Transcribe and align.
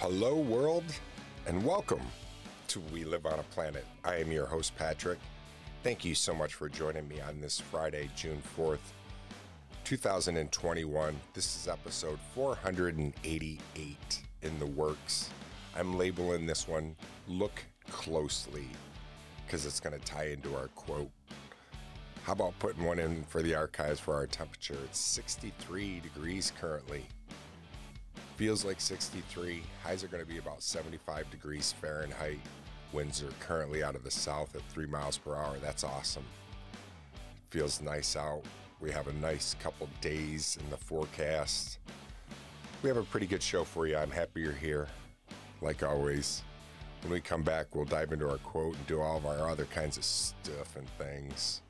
Hello, 0.00 0.36
world, 0.36 0.84
and 1.46 1.64
welcome 1.64 2.02
to 2.68 2.80
We 2.92 3.04
Live 3.04 3.24
on 3.24 3.38
a 3.38 3.42
Planet. 3.44 3.86
I 4.04 4.16
am 4.16 4.30
your 4.30 4.44
host, 4.44 4.76
Patrick. 4.76 5.18
Thank 5.82 6.04
you 6.04 6.14
so 6.14 6.34
much 6.34 6.52
for 6.52 6.68
joining 6.68 7.08
me 7.08 7.22
on 7.22 7.40
this 7.40 7.58
Friday, 7.58 8.10
June 8.14 8.42
4th, 8.58 8.92
2021. 9.84 11.16
This 11.32 11.56
is 11.56 11.66
episode 11.66 12.18
488 12.34 14.22
in 14.42 14.58
the 14.58 14.66
works. 14.66 15.30
I'm 15.74 15.96
labeling 15.96 16.44
this 16.44 16.68
one 16.68 16.94
Look 17.26 17.64
Closely 17.88 18.68
because 19.46 19.64
it's 19.64 19.80
going 19.80 19.98
to 19.98 20.04
tie 20.04 20.26
into 20.26 20.54
our 20.56 20.68
quote. 20.74 21.10
How 22.24 22.34
about 22.34 22.58
putting 22.58 22.84
one 22.84 22.98
in 22.98 23.24
for 23.24 23.40
the 23.40 23.54
archives 23.54 23.98
for 23.98 24.14
our 24.14 24.26
temperature? 24.26 24.76
It's 24.84 25.00
63 25.00 26.00
degrees 26.00 26.52
currently. 26.60 27.06
Feels 28.36 28.66
like 28.66 28.82
63. 28.82 29.62
Highs 29.82 30.04
are 30.04 30.08
going 30.08 30.22
to 30.22 30.28
be 30.28 30.36
about 30.36 30.62
75 30.62 31.30
degrees 31.30 31.72
Fahrenheit. 31.72 32.38
Winds 32.92 33.22
are 33.22 33.32
currently 33.40 33.82
out 33.82 33.94
of 33.94 34.04
the 34.04 34.10
south 34.10 34.54
at 34.54 34.62
3 34.68 34.86
miles 34.86 35.16
per 35.16 35.34
hour. 35.34 35.56
That's 35.62 35.84
awesome. 35.84 36.24
Feels 37.48 37.80
nice 37.80 38.14
out. 38.14 38.42
We 38.78 38.90
have 38.90 39.08
a 39.08 39.12
nice 39.14 39.56
couple 39.58 39.88
days 40.02 40.58
in 40.62 40.68
the 40.68 40.76
forecast. 40.76 41.78
We 42.82 42.88
have 42.88 42.98
a 42.98 43.04
pretty 43.04 43.26
good 43.26 43.42
show 43.42 43.64
for 43.64 43.86
you. 43.86 43.96
I'm 43.96 44.10
happy 44.10 44.42
you're 44.42 44.52
here. 44.52 44.86
Like 45.62 45.82
always, 45.82 46.42
when 47.02 47.12
we 47.12 47.22
come 47.22 47.42
back, 47.42 47.74
we'll 47.74 47.86
dive 47.86 48.12
into 48.12 48.28
our 48.28 48.36
quote 48.38 48.76
and 48.76 48.86
do 48.86 49.00
all 49.00 49.16
of 49.16 49.24
our 49.24 49.48
other 49.48 49.64
kinds 49.64 49.96
of 49.96 50.04
stuff 50.04 50.76
and 50.76 50.86
things. 50.98 51.62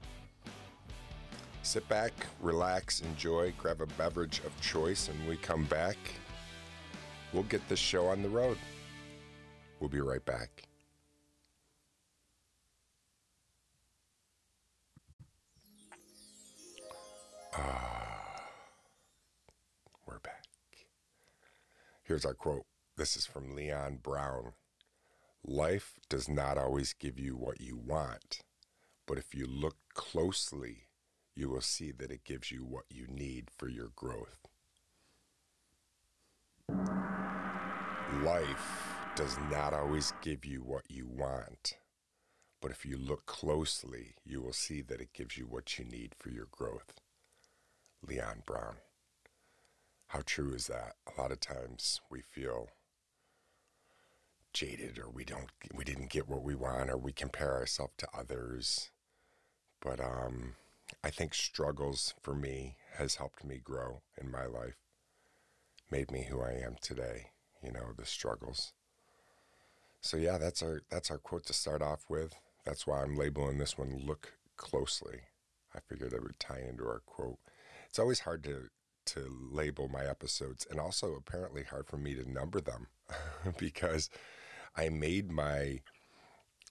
Sit 1.62 1.88
back, 1.88 2.12
relax, 2.40 3.02
enjoy, 3.02 3.52
grab 3.56 3.80
a 3.80 3.86
beverage 3.86 4.40
of 4.40 4.60
choice, 4.60 5.08
and 5.08 5.28
we 5.28 5.36
come 5.36 5.64
back, 5.64 5.96
we'll 7.32 7.42
get 7.44 7.66
this 7.68 7.78
show 7.78 8.06
on 8.06 8.22
the 8.22 8.28
road. 8.28 8.58
We'll 9.80 9.90
be 9.90 10.00
right 10.00 10.24
back. 10.24 10.62
Ah, 17.54 18.42
we're 20.06 20.18
back. 20.20 20.44
Here's 22.02 22.24
our 22.24 22.34
quote. 22.34 22.66
This 22.96 23.16
is 23.16 23.26
from 23.26 23.54
Leon 23.54 23.98
Brown. 24.02 24.52
Life 25.44 25.98
does 26.08 26.28
not 26.28 26.58
always 26.58 26.92
give 26.92 27.18
you 27.18 27.36
what 27.36 27.60
you 27.60 27.76
want, 27.76 28.40
but 29.06 29.18
if 29.18 29.34
you 29.34 29.46
look 29.46 29.76
closely, 29.94 30.88
you 31.34 31.50
will 31.50 31.60
see 31.60 31.92
that 31.92 32.10
it 32.10 32.24
gives 32.24 32.50
you 32.50 32.64
what 32.64 32.84
you 32.90 33.06
need 33.06 33.50
for 33.56 33.68
your 33.68 33.90
growth. 33.94 34.38
Life 38.24 38.94
does 39.14 39.36
not 39.50 39.72
always 39.72 40.12
give 40.22 40.44
you 40.44 40.60
what 40.60 40.84
you 40.88 41.06
want, 41.06 41.74
but 42.60 42.70
if 42.70 42.84
you 42.84 42.96
look 42.96 43.26
closely, 43.26 44.14
you 44.24 44.40
will 44.40 44.52
see 44.52 44.80
that 44.82 45.00
it 45.00 45.12
gives 45.12 45.36
you 45.36 45.46
what 45.46 45.78
you 45.78 45.84
need 45.84 46.14
for 46.16 46.30
your 46.30 46.46
growth. 46.50 47.00
Leon 48.06 48.42
Brown. 48.46 48.76
How 50.08 50.22
true 50.24 50.54
is 50.54 50.66
that? 50.68 50.94
A 51.06 51.20
lot 51.20 51.32
of 51.32 51.40
times 51.40 52.00
we 52.10 52.20
feel 52.20 52.68
jaded 54.52 54.98
or 54.98 55.10
we 55.10 55.24
don't 55.24 55.50
we 55.74 55.84
didn't 55.84 56.10
get 56.10 56.28
what 56.28 56.42
we 56.42 56.54
want 56.54 56.88
or 56.88 56.96
we 56.96 57.12
compare 57.12 57.54
ourselves 57.54 57.92
to 57.98 58.08
others. 58.16 58.90
But 59.80 60.00
um 60.00 60.54
I 61.02 61.10
think 61.10 61.34
struggles 61.34 62.14
for 62.22 62.34
me 62.34 62.76
has 62.96 63.16
helped 63.16 63.44
me 63.44 63.58
grow 63.62 64.02
in 64.20 64.30
my 64.30 64.46
life. 64.46 64.76
Made 65.90 66.10
me 66.10 66.26
who 66.28 66.40
I 66.40 66.52
am 66.52 66.76
today, 66.80 67.30
you 67.66 67.72
know, 67.72 67.92
the 67.96 68.06
struggles. 68.06 68.72
So 70.00 70.16
yeah, 70.16 70.38
that's 70.38 70.62
our 70.62 70.82
that's 70.88 71.10
our 71.10 71.18
quote 71.18 71.46
to 71.46 71.52
start 71.52 71.82
off 71.82 72.04
with. 72.08 72.34
That's 72.64 72.86
why 72.86 73.02
I'm 73.02 73.16
labeling 73.16 73.58
this 73.58 73.76
one 73.76 74.02
look 74.06 74.34
closely. 74.56 75.20
I 75.74 75.80
figured 75.80 76.12
it 76.12 76.22
would 76.22 76.38
tie 76.38 76.62
into 76.66 76.84
our 76.84 77.02
quote. 77.04 77.38
It's 77.88 77.98
always 77.98 78.20
hard 78.20 78.44
to 78.44 78.68
to 79.06 79.36
label 79.52 79.88
my 79.88 80.04
episodes 80.04 80.66
and 80.70 80.80
also 80.80 81.14
apparently 81.14 81.62
hard 81.62 81.86
for 81.86 81.96
me 81.96 82.14
to 82.14 82.30
number 82.30 82.60
them 82.60 82.88
because 83.58 84.10
I 84.76 84.88
made 84.88 85.30
my 85.30 85.80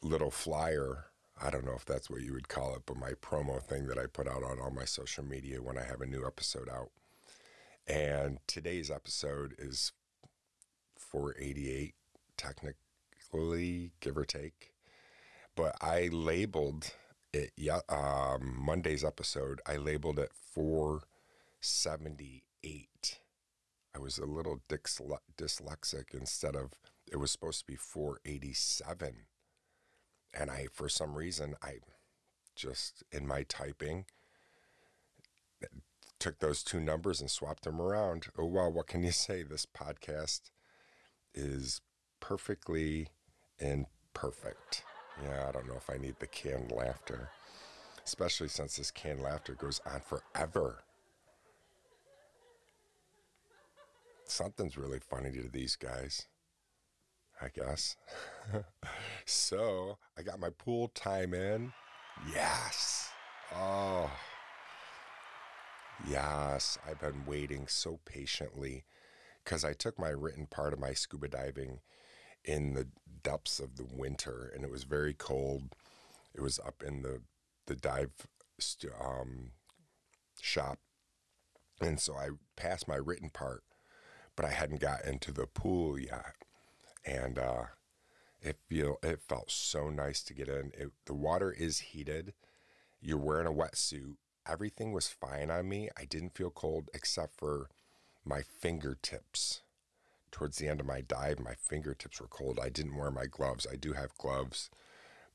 little 0.01 0.31
flyer. 0.31 1.05
I 1.41 1.49
don't 1.49 1.65
know 1.65 1.75
if 1.75 1.85
that's 1.85 2.09
what 2.09 2.21
you 2.21 2.33
would 2.33 2.47
call 2.47 2.75
it, 2.75 2.83
but 2.85 2.97
my 2.97 3.11
promo 3.11 3.61
thing 3.61 3.87
that 3.87 3.97
I 3.97 4.05
put 4.05 4.27
out 4.27 4.43
on 4.43 4.59
all 4.59 4.71
my 4.71 4.85
social 4.85 5.23
media 5.23 5.61
when 5.61 5.77
I 5.77 5.83
have 5.83 6.01
a 6.01 6.05
new 6.05 6.25
episode 6.25 6.69
out. 6.69 6.91
And 7.87 8.39
today's 8.47 8.89
episode 8.89 9.55
is 9.59 9.91
488, 11.11 11.93
technically, 12.37 13.91
give 13.99 14.17
or 14.17 14.25
take. 14.25 14.71
But 15.55 15.75
I 15.81 16.09
labeled 16.11 16.93
it, 17.33 17.51
yeah, 17.57 17.79
um, 17.89 18.55
Monday's 18.57 19.03
episode, 19.03 19.61
I 19.65 19.77
labeled 19.77 20.19
it 20.19 20.31
478. 20.33 23.19
I 23.95 23.99
was 23.99 24.17
a 24.17 24.25
little 24.25 24.61
dyslexic 24.67 26.13
instead 26.13 26.55
of, 26.55 26.73
it 27.11 27.17
was 27.17 27.31
supposed 27.31 27.59
to 27.59 27.65
be 27.65 27.75
487. 27.75 29.25
And 30.33 30.51
I, 30.51 30.67
for 30.71 30.89
some 30.89 31.15
reason, 31.15 31.55
I 31.61 31.79
just, 32.55 33.03
in 33.11 33.27
my 33.27 33.43
typing, 33.43 34.05
took 36.19 36.39
those 36.39 36.63
two 36.63 36.79
numbers 36.79 37.21
and 37.21 37.29
swapped 37.29 37.63
them 37.63 37.81
around. 37.81 38.27
Oh, 38.37 38.45
well, 38.45 38.71
what 38.71 38.87
can 38.87 39.03
you 39.03 39.11
say? 39.11 39.43
This 39.43 39.65
podcast 39.65 40.49
is 41.35 41.81
perfectly 42.19 43.09
imperfect. 43.59 44.83
Yeah, 45.23 45.47
I 45.47 45.51
don't 45.51 45.67
know 45.67 45.77
if 45.77 45.89
I 45.89 45.97
need 45.97 46.15
the 46.19 46.27
canned 46.27 46.71
laughter, 46.71 47.29
especially 48.05 48.47
since 48.47 48.77
this 48.77 48.91
canned 48.91 49.21
laughter 49.21 49.53
goes 49.53 49.79
on 49.85 50.01
forever. 50.01 50.83
Something's 54.25 54.77
really 54.77 54.99
funny 54.99 55.31
to 55.31 55.47
these 55.47 55.75
guys, 55.75 56.27
I 57.41 57.49
guess. 57.49 57.95
so 59.25 59.97
I 60.17 60.23
got 60.23 60.39
my 60.39 60.49
pool 60.49 60.89
time 60.89 61.33
in. 61.33 61.71
Yes. 62.33 63.09
Oh. 63.53 64.11
Yes, 66.09 66.77
I've 66.87 66.99
been 66.99 67.25
waiting 67.25 67.67
so 67.67 67.99
patiently 68.05 68.83
because 69.45 69.63
I 69.63 69.73
took 69.73 69.99
my 69.99 70.09
written 70.09 70.47
part 70.47 70.73
of 70.73 70.79
my 70.79 70.93
scuba 70.93 71.27
diving 71.27 71.79
in 72.43 72.73
the 72.73 72.87
depths 73.23 73.59
of 73.59 73.77
the 73.77 73.85
winter, 73.85 74.51
and 74.53 74.63
it 74.65 74.71
was 74.71 74.83
very 74.83 75.13
cold. 75.13 75.75
It 76.33 76.41
was 76.41 76.59
up 76.59 76.83
in 76.85 77.03
the 77.03 77.21
the 77.67 77.75
dive 77.75 78.11
um, 78.99 79.51
shop, 80.41 80.79
and 81.79 81.99
so 81.99 82.15
I 82.15 82.29
passed 82.55 82.87
my 82.87 82.95
written 82.95 83.29
part, 83.29 83.63
but 84.35 84.45
I 84.45 84.51
hadn't 84.51 84.81
got 84.81 85.05
into 85.05 85.31
the 85.31 85.47
pool 85.47 85.99
yet, 85.99 86.35
and 87.05 87.39
uh, 87.39 87.63
it 88.41 88.57
feel 88.67 88.97
it 89.03 89.21
felt 89.27 89.51
so 89.51 89.89
nice 89.89 90.21
to 90.23 90.33
get 90.33 90.49
in. 90.49 90.71
It, 90.77 90.91
the 91.05 91.13
water 91.13 91.51
is 91.51 91.79
heated. 91.79 92.33
You're 92.99 93.17
wearing 93.17 93.47
a 93.47 93.53
wetsuit. 93.53 94.15
Everything 94.47 94.91
was 94.91 95.07
fine 95.07 95.49
on 95.49 95.69
me. 95.69 95.89
I 95.97 96.05
didn't 96.05 96.35
feel 96.35 96.51
cold 96.51 96.89
except 96.93 97.37
for 97.37 97.69
my 98.25 98.41
fingertips 98.41 99.61
towards 100.31 100.57
the 100.57 100.67
end 100.67 100.81
of 100.81 100.85
my 100.85 101.01
dive, 101.01 101.39
my 101.39 101.53
fingertips 101.53 102.19
were 102.19 102.27
cold. 102.27 102.59
I 102.61 102.69
didn't 102.69 102.97
wear 102.97 103.11
my 103.11 103.25
gloves. 103.25 103.65
I 103.71 103.75
do 103.75 103.93
have 103.93 104.17
gloves, 104.17 104.69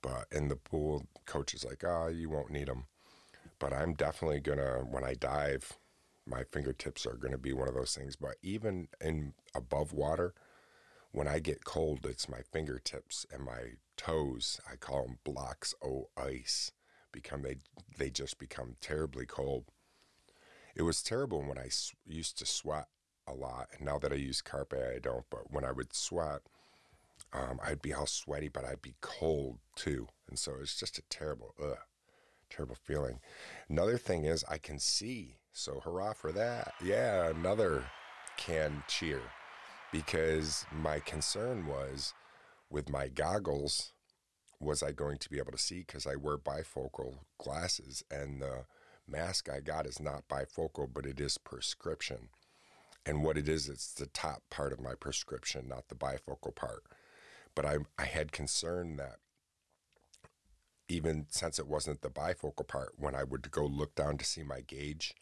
but 0.02 0.26
in 0.30 0.48
the 0.48 0.56
pool, 0.56 1.06
coach 1.24 1.54
is 1.54 1.64
like, 1.64 1.82
"Ah, 1.84 2.04
oh, 2.04 2.08
you 2.08 2.28
won't 2.28 2.50
need 2.50 2.68
them." 2.68 2.86
But 3.58 3.72
I'm 3.72 3.94
definitely 3.94 4.40
gonna 4.40 4.84
when 4.84 5.04
I 5.04 5.14
dive, 5.14 5.78
my 6.26 6.44
fingertips 6.44 7.06
are 7.06 7.16
gonna 7.16 7.38
be 7.38 7.52
one 7.52 7.68
of 7.68 7.74
those 7.74 7.94
things. 7.94 8.16
But 8.16 8.36
even 8.42 8.88
in 9.00 9.34
above 9.54 9.92
water, 9.92 10.34
when 11.12 11.28
I 11.28 11.38
get 11.38 11.64
cold, 11.64 12.06
it's 12.06 12.28
my 12.28 12.42
fingertips 12.42 13.26
and 13.32 13.42
my 13.44 13.74
toes. 13.96 14.60
I 14.70 14.76
call 14.76 15.06
them 15.06 15.18
blocks 15.24 15.74
o 15.82 16.10
ice. 16.16 16.72
Become 17.12 17.42
they 17.42 17.56
they 17.96 18.10
just 18.10 18.38
become 18.38 18.76
terribly 18.80 19.26
cold. 19.26 19.64
It 20.80 20.84
was 20.84 21.02
terrible 21.02 21.42
when 21.42 21.58
I 21.58 21.68
used 22.06 22.38
to 22.38 22.46
sweat 22.46 22.86
a 23.28 23.34
lot. 23.34 23.68
And 23.70 23.84
now 23.84 23.98
that 23.98 24.14
I 24.14 24.16
use 24.16 24.40
Carpe, 24.40 24.72
I 24.72 24.98
don't. 24.98 25.26
But 25.28 25.52
when 25.52 25.62
I 25.62 25.72
would 25.72 25.92
sweat, 25.92 26.40
um, 27.34 27.60
I'd 27.62 27.82
be 27.82 27.92
all 27.92 28.06
sweaty, 28.06 28.48
but 28.48 28.64
I'd 28.64 28.80
be 28.80 28.94
cold 29.02 29.58
too. 29.76 30.06
And 30.26 30.38
so 30.38 30.54
it's 30.58 30.80
just 30.80 30.96
a 30.96 31.02
terrible, 31.10 31.54
ugh, 31.62 31.76
terrible 32.48 32.78
feeling. 32.82 33.20
Another 33.68 33.98
thing 33.98 34.24
is 34.24 34.42
I 34.48 34.56
can 34.56 34.78
see. 34.78 35.36
So 35.52 35.80
hurrah 35.84 36.14
for 36.14 36.32
that. 36.32 36.72
Yeah, 36.82 37.28
another 37.28 37.84
can 38.38 38.82
cheer. 38.88 39.20
Because 39.92 40.64
my 40.72 40.98
concern 40.98 41.66
was 41.66 42.14
with 42.70 42.88
my 42.88 43.08
goggles, 43.08 43.92
was 44.58 44.82
I 44.82 44.92
going 44.92 45.18
to 45.18 45.28
be 45.28 45.36
able 45.36 45.52
to 45.52 45.58
see? 45.58 45.80
Because 45.80 46.06
I 46.06 46.16
wear 46.16 46.38
bifocal 46.38 47.18
glasses 47.36 48.02
and 48.10 48.40
the 48.40 48.64
mask 49.10 49.48
I 49.48 49.60
got 49.60 49.86
is 49.86 50.00
not 50.00 50.28
bifocal, 50.28 50.88
but 50.92 51.06
it 51.06 51.20
is 51.20 51.38
prescription. 51.38 52.28
And 53.06 53.24
what 53.24 53.38
it 53.38 53.48
is, 53.48 53.68
it's 53.68 53.92
the 53.92 54.06
top 54.06 54.42
part 54.50 54.72
of 54.72 54.80
my 54.80 54.94
prescription, 54.94 55.68
not 55.68 55.88
the 55.88 55.94
bifocal 55.94 56.54
part. 56.54 56.84
But 57.54 57.64
I, 57.66 57.78
I 57.98 58.04
had 58.04 58.32
concern 58.32 58.96
that 58.96 59.16
even 60.88 61.26
since 61.30 61.58
it 61.58 61.66
wasn't 61.66 62.02
the 62.02 62.10
bifocal 62.10 62.66
part, 62.66 62.94
when 62.98 63.14
I 63.14 63.24
would 63.24 63.50
go 63.50 63.64
look 63.64 63.94
down 63.94 64.18
to 64.18 64.24
see 64.24 64.42
my 64.42 64.60
gauge, 64.60 65.14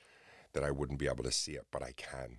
that 0.55 0.65
I 0.65 0.71
wouldn't 0.71 0.99
be 0.99 1.07
able 1.07 1.25
to 1.25 1.33
see 1.33 1.53
it, 1.53 1.67
but 1.71 1.83
I 1.83 1.93
can. 1.97 2.39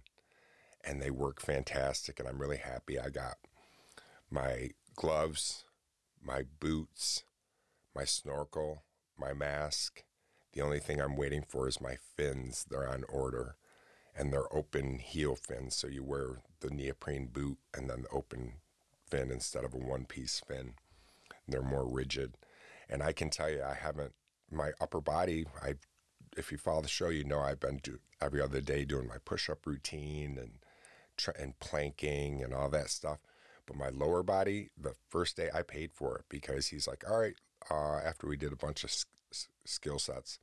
And 0.83 1.01
they 1.01 1.11
work 1.11 1.39
fantastic, 1.39 2.19
and 2.19 2.27
I'm 2.27 2.39
really 2.39 2.57
happy. 2.57 2.99
I 2.99 3.09
got 3.09 3.37
my 4.31 4.71
gloves, 4.95 5.65
my 6.21 6.43
boots, 6.59 7.23
my 7.95 8.03
snorkel, 8.03 8.83
my 9.17 9.33
mask. 9.33 10.03
The 10.53 10.61
only 10.61 10.79
thing 10.79 10.99
I'm 10.99 11.15
waiting 11.15 11.43
for 11.47 11.67
is 11.67 11.81
my 11.81 11.97
fins. 12.15 12.65
They're 12.69 12.87
on 12.89 13.03
order 13.07 13.55
and 14.15 14.33
they're 14.33 14.53
open 14.53 14.99
heel 14.99 15.35
fins. 15.35 15.75
So 15.75 15.87
you 15.87 16.03
wear 16.03 16.41
the 16.59 16.69
neoprene 16.69 17.27
boot 17.27 17.57
and 17.73 17.89
then 17.89 18.03
the 18.03 18.09
open 18.09 18.53
fin 19.09 19.31
instead 19.31 19.63
of 19.63 19.73
a 19.73 19.77
one 19.77 20.05
piece 20.05 20.41
fin. 20.45 20.73
They're 21.47 21.61
more 21.61 21.87
rigid. 21.87 22.35
And 22.89 23.03
I 23.03 23.13
can 23.13 23.29
tell 23.29 23.49
you, 23.49 23.63
I 23.63 23.75
haven't, 23.75 24.13
my 24.51 24.71
upper 24.81 25.01
body, 25.01 25.45
I, 25.63 25.75
if 26.35 26.51
you 26.51 26.57
follow 26.57 26.81
the 26.81 26.87
show, 26.87 27.09
you 27.09 27.23
know 27.23 27.39
I've 27.39 27.59
been 27.59 27.77
do, 27.77 27.99
every 28.21 28.41
other 28.41 28.61
day 28.61 28.85
doing 28.85 29.07
my 29.07 29.17
push 29.23 29.49
up 29.49 29.65
routine 29.65 30.37
and, 30.37 31.33
and 31.39 31.59
planking 31.59 32.43
and 32.43 32.53
all 32.53 32.69
that 32.69 32.89
stuff. 32.89 33.19
But 33.65 33.77
my 33.77 33.89
lower 33.89 34.23
body, 34.23 34.69
the 34.79 34.95
first 35.09 35.37
day 35.37 35.49
I 35.53 35.61
paid 35.61 35.91
for 35.93 36.17
it 36.17 36.25
because 36.29 36.67
he's 36.67 36.87
like, 36.87 37.03
all 37.09 37.19
right, 37.19 37.35
uh, 37.69 37.99
after 38.03 38.27
we 38.27 38.35
did 38.35 38.51
a 38.51 38.57
bunch 38.57 38.83
of 38.83 38.91
skill 39.65 39.99
sets, 39.99 40.39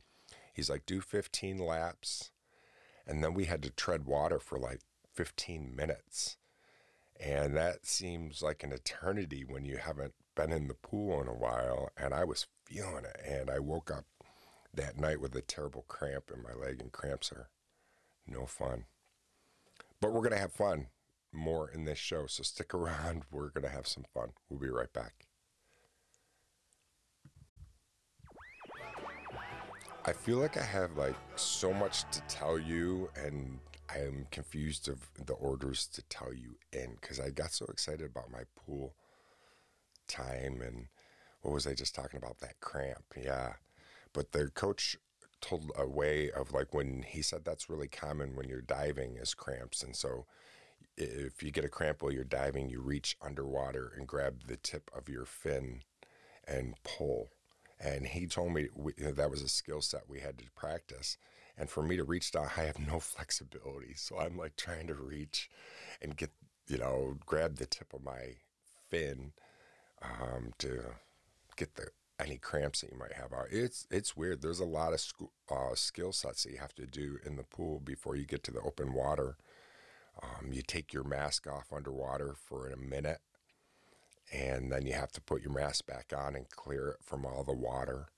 he's 0.52 0.70
like, 0.70 0.86
do 0.86 1.00
15 1.00 1.58
laps. 1.58 2.30
And 3.06 3.22
then 3.22 3.34
we 3.34 3.44
had 3.44 3.62
to 3.62 3.70
tread 3.70 4.04
water 4.04 4.38
for 4.38 4.58
like 4.58 4.80
15 5.14 5.74
minutes. 5.74 6.36
And 7.18 7.56
that 7.56 7.86
seems 7.86 8.42
like 8.42 8.62
an 8.62 8.72
eternity 8.72 9.44
when 9.46 9.64
you 9.64 9.78
haven't 9.78 10.14
been 10.34 10.52
in 10.52 10.68
the 10.68 10.74
pool 10.74 11.20
in 11.20 11.28
a 11.28 11.34
while. 11.34 11.90
And 11.96 12.12
I 12.12 12.24
was 12.24 12.46
feeling 12.64 13.04
it. 13.04 13.20
And 13.24 13.50
I 13.50 13.58
woke 13.58 13.90
up 13.90 14.04
that 14.74 14.98
night 14.98 15.20
with 15.20 15.34
a 15.34 15.40
terrible 15.40 15.84
cramp 15.88 16.30
in 16.34 16.42
my 16.42 16.52
leg, 16.52 16.80
and 16.80 16.92
cramps 16.92 17.32
are 17.32 17.48
no 18.26 18.46
fun. 18.46 18.84
But 20.00 20.12
we're 20.12 20.20
going 20.20 20.32
to 20.32 20.38
have 20.38 20.52
fun 20.52 20.88
more 21.32 21.68
in 21.70 21.84
this 21.84 21.98
show. 21.98 22.26
So 22.26 22.42
stick 22.42 22.74
around. 22.74 23.24
We're 23.30 23.50
going 23.50 23.64
to 23.64 23.74
have 23.74 23.86
some 23.86 24.04
fun. 24.12 24.32
We'll 24.48 24.60
be 24.60 24.68
right 24.68 24.92
back. 24.92 25.26
I 30.08 30.12
feel 30.12 30.38
like 30.38 30.56
I 30.56 30.62
have 30.62 30.96
like 30.96 31.16
so 31.34 31.72
much 31.72 32.04
to 32.12 32.20
tell 32.28 32.60
you, 32.60 33.10
and 33.16 33.58
I 33.92 33.98
am 33.98 34.28
confused 34.30 34.88
of 34.88 35.10
the 35.26 35.32
orders 35.32 35.88
to 35.94 36.02
tell 36.02 36.32
you 36.32 36.56
in 36.72 36.96
because 37.00 37.18
I 37.18 37.30
got 37.30 37.52
so 37.52 37.66
excited 37.66 38.06
about 38.06 38.30
my 38.30 38.42
pool 38.54 38.94
time 40.06 40.62
and 40.64 40.86
what 41.42 41.52
was 41.52 41.66
I 41.66 41.74
just 41.74 41.94
talking 41.94 42.18
about? 42.18 42.38
That 42.38 42.60
cramp, 42.60 43.04
yeah. 43.20 43.54
But 44.12 44.30
the 44.30 44.48
coach 44.48 44.96
told 45.40 45.72
a 45.76 45.88
way 45.88 46.30
of 46.30 46.52
like 46.52 46.72
when 46.72 47.02
he 47.02 47.20
said 47.20 47.44
that's 47.44 47.68
really 47.68 47.88
common 47.88 48.36
when 48.36 48.48
you're 48.48 48.60
diving 48.60 49.16
is 49.16 49.34
cramps, 49.34 49.82
and 49.82 49.96
so 49.96 50.26
if 50.96 51.42
you 51.42 51.50
get 51.50 51.64
a 51.64 51.68
cramp 51.68 52.02
while 52.02 52.12
you're 52.12 52.24
diving, 52.24 52.68
you 52.68 52.80
reach 52.80 53.16
underwater 53.20 53.92
and 53.96 54.06
grab 54.06 54.44
the 54.46 54.56
tip 54.56 54.88
of 54.96 55.08
your 55.08 55.24
fin 55.24 55.82
and 56.46 56.74
pull. 56.84 57.30
And 57.78 58.06
he 58.06 58.26
told 58.26 58.52
me 58.54 58.68
we, 58.74 58.92
you 58.96 59.04
know, 59.04 59.12
that 59.12 59.30
was 59.30 59.42
a 59.42 59.48
skill 59.48 59.82
set 59.82 60.08
we 60.08 60.20
had 60.20 60.38
to 60.38 60.44
practice. 60.54 61.18
And 61.58 61.70
for 61.70 61.82
me 61.82 61.96
to 61.96 62.04
reach 62.04 62.32
down, 62.32 62.48
I 62.56 62.62
have 62.62 62.78
no 62.78 63.00
flexibility. 63.00 63.94
So 63.94 64.18
I'm 64.18 64.36
like 64.36 64.56
trying 64.56 64.86
to 64.88 64.94
reach 64.94 65.50
and 66.00 66.16
get, 66.16 66.30
you 66.68 66.78
know, 66.78 67.16
grab 67.24 67.56
the 67.56 67.66
tip 67.66 67.92
of 67.92 68.02
my 68.02 68.36
fin 68.88 69.32
um, 70.02 70.52
to 70.58 70.82
get 71.56 71.74
the 71.74 71.88
any 72.18 72.38
cramps 72.38 72.80
that 72.80 72.90
you 72.90 72.98
might 72.98 73.12
have 73.12 73.32
out. 73.32 73.48
It's 73.50 73.86
it's 73.90 74.16
weird. 74.16 74.42
There's 74.42 74.60
a 74.60 74.64
lot 74.64 74.92
of 74.92 75.00
school, 75.00 75.32
uh, 75.50 75.74
skill 75.74 76.12
sets 76.12 76.44
that 76.44 76.52
you 76.52 76.58
have 76.58 76.74
to 76.76 76.86
do 76.86 77.18
in 77.24 77.36
the 77.36 77.42
pool 77.42 77.80
before 77.80 78.16
you 78.16 78.24
get 78.24 78.42
to 78.44 78.50
the 78.50 78.60
open 78.60 78.92
water. 78.92 79.36
Um, 80.22 80.52
you 80.52 80.62
take 80.62 80.94
your 80.94 81.04
mask 81.04 81.46
off 81.46 81.72
underwater 81.74 82.34
for 82.34 82.68
a 82.68 82.76
minute, 82.76 83.20
and 84.32 84.72
then 84.72 84.86
you 84.86 84.92
have 84.92 85.12
to 85.12 85.20
put 85.20 85.42
your 85.42 85.52
mask 85.52 85.86
back 85.86 86.12
on 86.16 86.34
and 86.34 86.48
clear 86.50 86.88
it 86.88 86.98
from 87.02 87.24
all 87.24 87.44
the 87.44 87.52
water. 87.52 88.08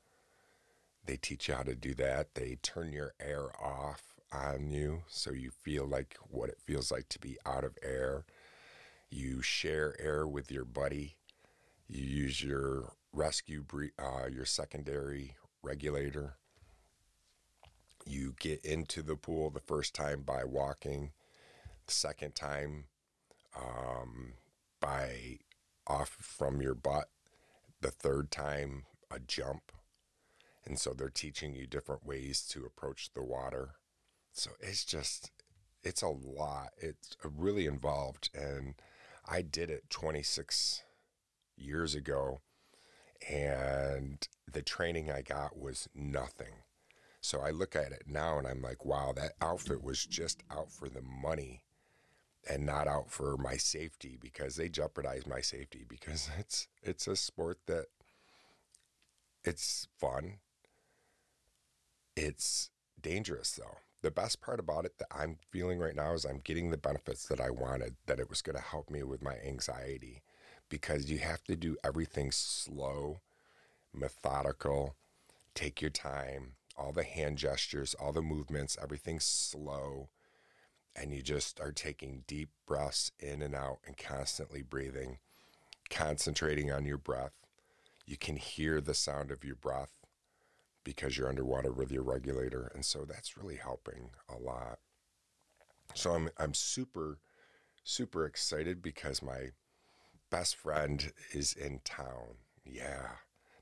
They 1.05 1.17
teach 1.17 1.49
you 1.49 1.55
how 1.55 1.63
to 1.63 1.75
do 1.75 1.95
that. 1.95 2.35
They 2.35 2.59
turn 2.63 2.93
your 2.93 3.15
air 3.21 3.51
off 3.61 4.15
on 4.33 4.71
you 4.71 5.03
so 5.09 5.33
you 5.33 5.51
feel 5.51 5.87
like 5.87 6.17
what 6.29 6.51
it 6.51 6.59
feels 6.65 6.91
like 6.91 7.09
to 7.11 7.19
be 7.19 7.39
out 7.47 7.65
of 7.65 7.79
air. 7.83 8.25
You 9.11 9.41
share 9.43 9.97
air 10.01 10.27
with 10.27 10.51
your 10.51 10.65
buddy. 10.65 11.17
You 11.89 12.05
use 12.05 12.43
your 12.43 12.93
rescue, 13.13 13.65
uh, 13.99 14.27
your 14.31 14.45
secondary 14.45 15.37
regulator. 15.63 16.35
You 18.07 18.35
get 18.39 18.65
into 18.65 19.03
the 19.03 19.17
pool 19.17 19.51
the 19.51 19.61
first 19.61 19.95
time 19.95 20.23
by 20.23 20.45
walking 20.45 21.13
the 21.87 21.93
second 21.93 22.35
time 22.35 22.85
um, 23.57 24.35
by 24.81 25.39
off 25.89 26.11
from 26.21 26.61
your 26.61 26.75
butt, 26.75 27.09
the 27.81 27.91
third 27.91 28.31
time 28.31 28.85
a 29.11 29.19
jump. 29.19 29.73
And 30.65 30.79
so 30.79 30.93
they're 30.93 31.09
teaching 31.09 31.55
you 31.55 31.67
different 31.67 32.05
ways 32.05 32.43
to 32.51 32.65
approach 32.65 33.11
the 33.15 33.23
water. 33.23 33.77
So 34.33 34.51
it's 34.61 34.85
just, 34.85 35.31
it's 35.83 36.03
a 36.03 36.09
lot. 36.09 36.71
It's 36.77 37.17
uh, 37.25 37.31
really 37.31 37.67
involved. 37.67 38.29
And 38.35 38.75
I 39.27 39.43
did 39.43 39.71
it 39.71 39.89
26 39.89 40.83
years 41.57 41.95
ago. 41.95 42.41
And 43.29 44.27
the 44.51 44.63
training 44.63 45.11
I 45.11 45.23
got 45.23 45.59
was 45.59 45.89
nothing. 45.95 46.63
So 47.21 47.41
I 47.41 47.51
look 47.51 47.75
at 47.75 47.93
it 47.93 48.05
now 48.07 48.39
and 48.39 48.47
I'm 48.47 48.63
like, 48.63 48.85
wow, 48.85 49.13
that 49.17 49.33
outfit 49.41 49.83
was 49.83 50.05
just 50.05 50.43
out 50.51 50.71
for 50.71 50.89
the 50.89 51.03
money 51.03 51.63
and 52.49 52.65
not 52.65 52.89
out 52.89 53.11
for 53.11 53.37
my 53.37 53.57
safety 53.57 54.17
because 54.21 54.57
they 54.57 54.69
jeopardize 54.69 55.27
my 55.27 55.41
safety 55.41 55.85
because 55.87 56.31
it's 56.39 56.69
it's 56.83 57.07
a 57.07 57.17
sport 57.17 57.59
that 57.67 57.87
it's 59.45 59.89
fun. 59.99 60.39
It's 62.17 62.71
dangerous 63.01 63.53
though. 63.53 63.79
The 64.01 64.11
best 64.11 64.41
part 64.41 64.61
about 64.61 64.85
it 64.85 64.99
that 64.99 65.09
I'm 65.11 65.39
feeling 65.51 65.79
right 65.79 65.95
now 65.95 66.13
is 66.15 66.25
I'm 66.25 66.41
getting 66.43 66.71
the 66.71 66.77
benefits 66.77 67.27
that 67.27 67.41
I 67.41 67.51
wanted, 67.51 67.97
that 68.07 68.21
it 68.21 68.31
was 68.31 68.43
going 68.43 68.57
to 68.57 68.63
help 68.63 68.91
me 68.91 69.03
with 69.03 69.23
my 69.23 69.37
anxiety 69.45 70.23
because 70.69 71.11
you 71.11 71.19
have 71.19 71.43
to 71.45 71.57
do 71.57 71.77
everything 71.83 72.31
slow, 72.31 73.21
methodical, 73.93 74.95
take 75.55 75.81
your 75.81 75.91
time, 75.91 76.53
all 76.77 76.93
the 76.93 77.03
hand 77.03 77.39
gestures, 77.39 77.95
all 77.95 78.13
the 78.13 78.23
movements, 78.23 78.77
everything 78.81 79.19
slow 79.19 80.09
and 81.01 81.13
you 81.13 81.23
just 81.23 81.61
are 81.61 81.73
taking 81.73 82.25
deep 82.27 82.51
breaths 82.67 83.13
in 83.21 83.43
and 83.43 83.55
out 83.55 83.79
and 83.87 83.97
constantly 83.97 84.63
breathing, 84.63 85.19
concentrating 85.91 86.73
on 86.73 86.85
your 86.85 86.99
breath. 86.99 87.33
You 88.07 88.17
can 88.17 88.37
hear 88.37 88.81
the 88.81 88.95
sound 88.95 89.31
of 89.31 89.45
your 89.45 89.57
breath 89.57 89.95
because 90.85 91.17
you're 91.17 91.29
underwater 91.29 91.71
with 91.71 91.93
your 91.93 92.03
regulator. 92.03 92.71
And 92.75 92.85
so 92.85 93.05
that's 93.05 93.37
really 93.37 93.57
helping 93.57 94.11
a 94.29 94.39
lot. 94.39 94.79
So 95.95 96.13
I'm, 96.13 96.31
I'm 96.39 96.55
super, 96.55 97.19
super 97.85 98.25
excited 98.25 98.83
because 98.83 99.23
my 99.23 99.51
best 100.31 100.57
friend 100.57 101.13
is 101.33 101.53
in 101.53 101.81
town. 101.85 102.37
Yeah. 102.65 103.09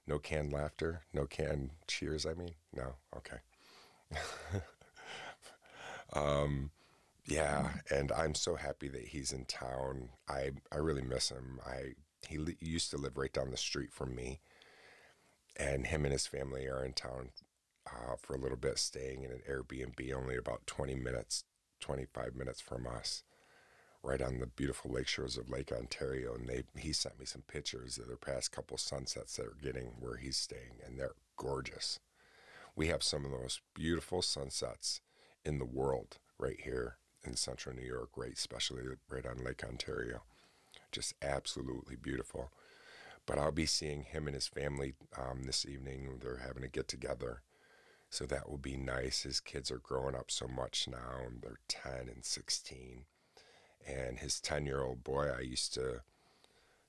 No 0.06 0.18
canned 0.18 0.52
laughter, 0.52 1.02
no 1.12 1.26
canned 1.26 1.70
cheers, 1.88 2.24
I 2.24 2.34
mean? 2.34 2.54
No? 2.72 2.94
Okay. 3.16 3.38
um, 6.12 6.70
yeah, 7.26 7.70
and 7.90 8.12
I'm 8.12 8.34
so 8.34 8.54
happy 8.54 8.88
that 8.88 9.08
he's 9.08 9.32
in 9.32 9.44
town. 9.46 10.10
I 10.28 10.52
I 10.70 10.76
really 10.76 11.02
miss 11.02 11.30
him. 11.30 11.60
I 11.66 11.94
he 12.28 12.38
li- 12.38 12.56
used 12.60 12.90
to 12.92 12.96
live 12.96 13.16
right 13.16 13.32
down 13.32 13.50
the 13.50 13.56
street 13.56 13.92
from 13.92 14.14
me, 14.14 14.40
and 15.56 15.86
him 15.86 16.04
and 16.04 16.12
his 16.12 16.26
family 16.26 16.66
are 16.66 16.84
in 16.84 16.92
town 16.92 17.30
uh, 17.86 18.16
for 18.20 18.34
a 18.34 18.38
little 18.38 18.56
bit, 18.56 18.78
staying 18.78 19.24
in 19.24 19.32
an 19.32 19.42
Airbnb, 19.48 20.12
only 20.14 20.36
about 20.36 20.66
20 20.66 20.94
minutes, 20.94 21.44
25 21.80 22.34
minutes 22.36 22.60
from 22.60 22.86
us, 22.86 23.22
right 24.02 24.22
on 24.22 24.38
the 24.38 24.46
beautiful 24.46 24.92
lake 24.92 25.08
shores 25.08 25.36
of 25.36 25.50
Lake 25.50 25.72
Ontario. 25.72 26.34
And 26.34 26.48
they 26.48 26.62
he 26.78 26.92
sent 26.92 27.18
me 27.18 27.26
some 27.26 27.42
pictures 27.42 27.98
of 27.98 28.06
their 28.06 28.16
past 28.16 28.52
couple 28.52 28.78
sunsets 28.78 29.36
that 29.36 29.46
are 29.46 29.58
getting 29.60 29.94
where 29.98 30.16
he's 30.16 30.36
staying, 30.36 30.78
and 30.84 30.98
they're 30.98 31.14
gorgeous. 31.36 31.98
We 32.76 32.86
have 32.88 33.02
some 33.02 33.24
of 33.24 33.32
the 33.32 33.38
most 33.38 33.62
beautiful 33.74 34.22
sunsets 34.22 35.00
in 35.44 35.58
the 35.58 35.64
world 35.64 36.18
right 36.38 36.60
here 36.62 36.98
in 37.26 37.36
central 37.36 37.74
New 37.74 37.82
York, 37.86 38.10
right, 38.16 38.32
especially 38.32 38.82
right 39.08 39.26
on 39.26 39.44
Lake 39.44 39.64
Ontario. 39.64 40.22
Just 40.92 41.14
absolutely 41.22 41.96
beautiful. 41.96 42.50
But 43.26 43.38
I'll 43.38 43.52
be 43.52 43.66
seeing 43.66 44.02
him 44.02 44.26
and 44.26 44.34
his 44.34 44.46
family 44.46 44.94
um, 45.18 45.44
this 45.44 45.66
evening. 45.66 46.20
They're 46.22 46.38
having 46.46 46.64
a 46.64 46.68
get 46.68 46.88
together 46.88 47.42
So 48.10 48.24
that 48.26 48.48
will 48.48 48.58
be 48.58 48.76
nice. 48.76 49.22
His 49.22 49.40
kids 49.40 49.70
are 49.70 49.78
growing 49.78 50.14
up 50.14 50.30
so 50.30 50.46
much 50.46 50.86
now, 50.88 51.24
and 51.26 51.42
they're 51.42 51.58
10 51.68 52.08
and 52.08 52.24
16. 52.24 53.04
And 53.86 54.18
his 54.18 54.40
10 54.40 54.66
year 54.66 54.82
old 54.82 55.04
boy, 55.04 55.28
I 55.36 55.40
used 55.40 55.74
to 55.74 56.02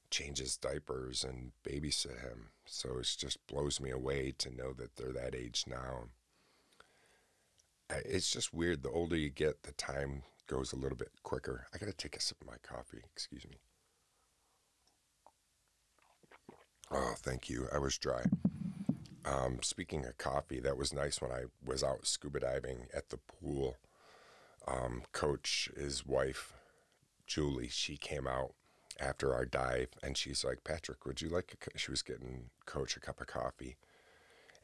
change 0.09 0.37
his 0.39 0.57
diapers 0.57 1.23
and 1.23 1.51
babysit 1.63 2.21
him. 2.21 2.49
So 2.65 2.99
it 2.99 3.15
just 3.17 3.45
blows 3.47 3.79
me 3.81 3.89
away 3.91 4.33
to 4.37 4.49
know 4.55 4.73
that 4.73 4.95
they're 4.95 5.11
that 5.13 5.35
age 5.35 5.65
now. 5.67 6.05
It's 7.89 8.29
just 8.31 8.53
weird. 8.53 8.83
The 8.83 8.89
older 8.89 9.15
you 9.15 9.29
get, 9.29 9.63
the 9.63 9.71
time 9.73 10.23
goes 10.47 10.73
a 10.73 10.77
little 10.77 10.97
bit 10.97 11.11
quicker. 11.23 11.67
I 11.73 11.77
got 11.77 11.87
to 11.87 11.93
take 11.93 12.15
a 12.15 12.21
sip 12.21 12.41
of 12.41 12.47
my 12.47 12.57
coffee. 12.61 13.01
Excuse 13.13 13.45
me. 13.45 13.57
Oh, 16.91 17.13
thank 17.17 17.49
you. 17.49 17.67
I 17.73 17.79
was 17.79 17.97
dry. 17.97 18.23
Um, 19.25 19.59
speaking 19.61 20.05
of 20.05 20.17
coffee, 20.17 20.59
that 20.61 20.77
was 20.77 20.93
nice 20.93 21.21
when 21.21 21.31
I 21.31 21.43
was 21.65 21.83
out 21.83 22.07
scuba 22.07 22.39
diving 22.39 22.87
at 22.95 23.09
the 23.09 23.17
pool. 23.17 23.75
Um, 24.67 25.03
Coach, 25.11 25.69
his 25.77 26.05
wife, 26.05 26.53
Julie, 27.25 27.69
she 27.69 27.97
came 27.97 28.27
out 28.27 28.53
after 28.99 29.33
our 29.33 29.45
dive 29.45 29.89
and 30.01 30.17
she's 30.17 30.43
like, 30.43 30.63
Patrick, 30.63 31.05
would 31.05 31.21
you 31.21 31.29
like 31.29 31.53
a, 31.53 31.77
she 31.77 31.91
was 31.91 32.01
getting 32.01 32.49
Coach 32.65 32.95
a 32.95 32.99
cup 32.99 33.19
of 33.19 33.27
coffee. 33.27 33.75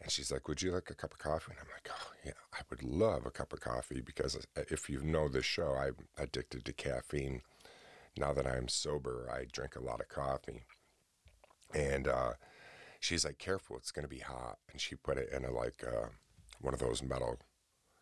And 0.03 0.11
she's 0.11 0.31
like, 0.31 0.47
Would 0.49 0.61
you 0.61 0.71
like 0.71 0.89
a 0.89 0.95
cup 0.95 1.13
of 1.13 1.19
coffee? 1.19 1.51
And 1.51 1.59
I'm 1.61 1.73
like, 1.73 1.89
Oh, 1.89 2.11
yeah, 2.25 2.33
I 2.53 2.59
would 2.69 2.83
love 2.83 3.25
a 3.25 3.31
cup 3.31 3.53
of 3.53 3.61
coffee 3.61 4.01
because 4.01 4.37
if 4.55 4.89
you 4.89 5.01
know 5.01 5.29
this 5.29 5.45
show, 5.45 5.75
I'm 5.75 5.95
addicted 6.17 6.65
to 6.65 6.73
caffeine. 6.73 7.41
Now 8.17 8.33
that 8.33 8.45
I'm 8.45 8.67
sober, 8.67 9.29
I 9.33 9.45
drink 9.51 9.75
a 9.75 9.83
lot 9.83 10.01
of 10.01 10.09
coffee. 10.09 10.65
And 11.73 12.07
uh, 12.07 12.33
she's 12.99 13.23
like, 13.23 13.37
Careful, 13.37 13.77
it's 13.77 13.91
going 13.91 14.03
to 14.03 14.13
be 14.13 14.19
hot. 14.19 14.57
And 14.71 14.81
she 14.81 14.95
put 14.95 15.17
it 15.17 15.29
in 15.31 15.45
a 15.45 15.51
like 15.51 15.83
uh, 15.87 16.09
one 16.59 16.73
of 16.73 16.81
those 16.81 17.01
metal 17.01 17.39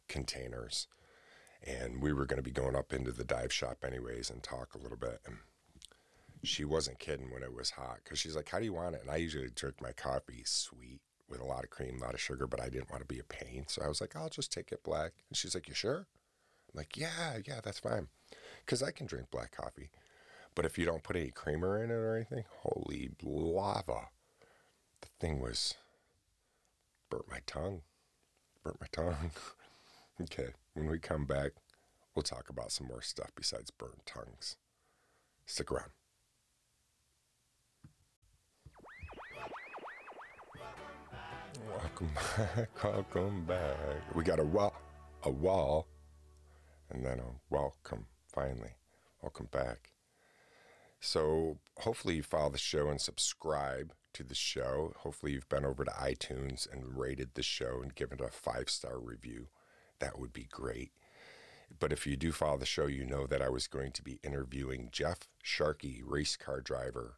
containers. 0.10 0.88
And 1.64 2.02
we 2.02 2.12
were 2.12 2.26
going 2.26 2.38
to 2.38 2.44
be 2.44 2.50
going 2.50 2.76
up 2.76 2.92
into 2.92 3.12
the 3.12 3.24
dive 3.24 3.54
shop 3.54 3.86
anyways 3.86 4.32
and 4.32 4.42
talk 4.42 4.74
a 4.74 4.80
little 4.80 4.98
bit. 4.98 5.20
And 5.28 5.38
she 6.44 6.66
wasn't 6.66 6.98
kidding 6.98 7.32
when 7.32 7.44
it 7.44 7.54
was 7.54 7.70
hot 7.70 8.00
because 8.04 8.18
she's 8.18 8.36
like, 8.36 8.50
How 8.50 8.58
do 8.58 8.66
you 8.66 8.74
want 8.74 8.96
it? 8.96 9.02
And 9.02 9.12
I 9.12 9.18
usually 9.18 9.52
drink 9.54 9.76
my 9.80 9.92
coffee 9.92 10.42
sweet 10.44 11.02
with 11.32 11.42
a 11.42 11.46
lot 11.46 11.64
of 11.64 11.70
cream, 11.70 11.98
a 12.00 12.06
lot 12.06 12.14
of 12.14 12.22
sugar, 12.22 12.46
but 12.46 12.62
I 12.62 12.70
didn't 12.70 12.92
want 12.92 13.02
to 13.02 13.08
be 13.08 13.20
a 13.20 13.24
pain. 13.24 13.66
So 13.68 13.82
I 13.84 13.88
was 13.88 14.02
like, 14.02 14.16
I'll 14.16 14.30
just 14.30 14.52
take 14.52 14.72
it 14.72 14.84
black. 14.84 15.14
And 15.30 15.38
she's 15.38 15.56
like, 15.56 15.68
You 15.68 15.74
sure? 15.74 16.08
I'm 16.70 16.76
like, 16.76 16.98
Yeah, 16.98 17.38
yeah, 17.46 17.62
that's 17.64 17.80
fine. 17.80 18.08
Because 18.66 18.84
I 18.84 18.92
can 18.92 19.08
drink 19.08 19.32
black 19.32 19.56
coffee. 19.56 19.90
But 20.54 20.66
if 20.66 20.78
you 20.78 20.86
don't 20.86 21.04
put 21.04 21.16
any 21.16 21.32
creamer 21.32 21.82
in 21.84 21.90
it 21.90 21.94
or 21.94 22.16
anything, 22.16 22.44
holy 22.60 23.10
lava. 23.24 24.10
The 25.02 25.08
thing 25.20 25.40
was, 25.40 25.76
burnt 27.10 27.30
my 27.32 27.40
tongue. 27.46 27.82
Burnt 28.64 28.82
my 28.82 28.88
tongue. 28.92 29.32
okay, 30.22 30.50
when 30.74 30.88
we 30.88 31.00
come 31.00 31.26
back, 31.26 31.52
we'll 32.14 32.24
talk 32.24 32.50
about 32.50 32.72
some 32.72 32.88
more 32.88 33.02
stuff 33.02 33.32
besides 33.36 33.72
burnt 33.72 34.06
tongues. 34.06 34.58
Stick 35.46 35.72
around. 35.72 35.92
Welcome 41.78 42.10
back, 42.38 42.84
welcome 42.84 43.46
back. 43.46 44.16
We 44.16 44.24
got 44.24 44.40
a 44.40 44.44
wall, 44.44 44.74
a 45.24 45.30
wall, 45.30 45.88
and 46.90 47.06
then 47.06 47.20
a 47.20 47.24
welcome. 47.50 48.08
Finally, 48.28 48.76
welcome 49.22 49.48
back. 49.52 49.92
So 51.00 51.58
hopefully 51.80 52.16
you 52.16 52.24
follow 52.24 52.50
the 52.50 52.58
show 52.58 52.90
and 52.90 53.00
subscribe 53.00 53.94
to 54.14 54.24
the 54.24 54.36
show. 54.36 54.94
Hopefully 54.98 55.34
you've 55.34 55.50
been 55.50 55.66
over 55.66 55.86
to 55.86 55.92
iTunes 55.92 56.72
and 56.72 56.98
rated 56.98 57.32
the 57.34 57.44
show 57.44 57.80
and 57.82 57.96
given 57.96 58.20
it 58.20 58.26
a 58.26 58.30
five 58.30 58.70
star 58.70 59.00
review. 59.00 59.48
That 60.00 60.20
would 60.20 60.34
be 60.34 60.48
great. 60.52 60.92
But 61.80 61.94
if 61.94 62.06
you 62.06 62.16
do 62.18 62.32
follow 62.32 62.58
the 62.58 62.66
show, 62.66 62.88
you 62.88 63.06
know 63.06 63.26
that 63.28 63.42
I 63.42 63.50
was 63.50 63.68
going 63.68 63.92
to 63.94 64.04
be 64.04 64.20
interviewing 64.24 64.90
Jeff 64.92 65.20
Sharkey, 65.42 66.02
race 66.06 66.36
car 66.36 66.60
driver 66.60 67.16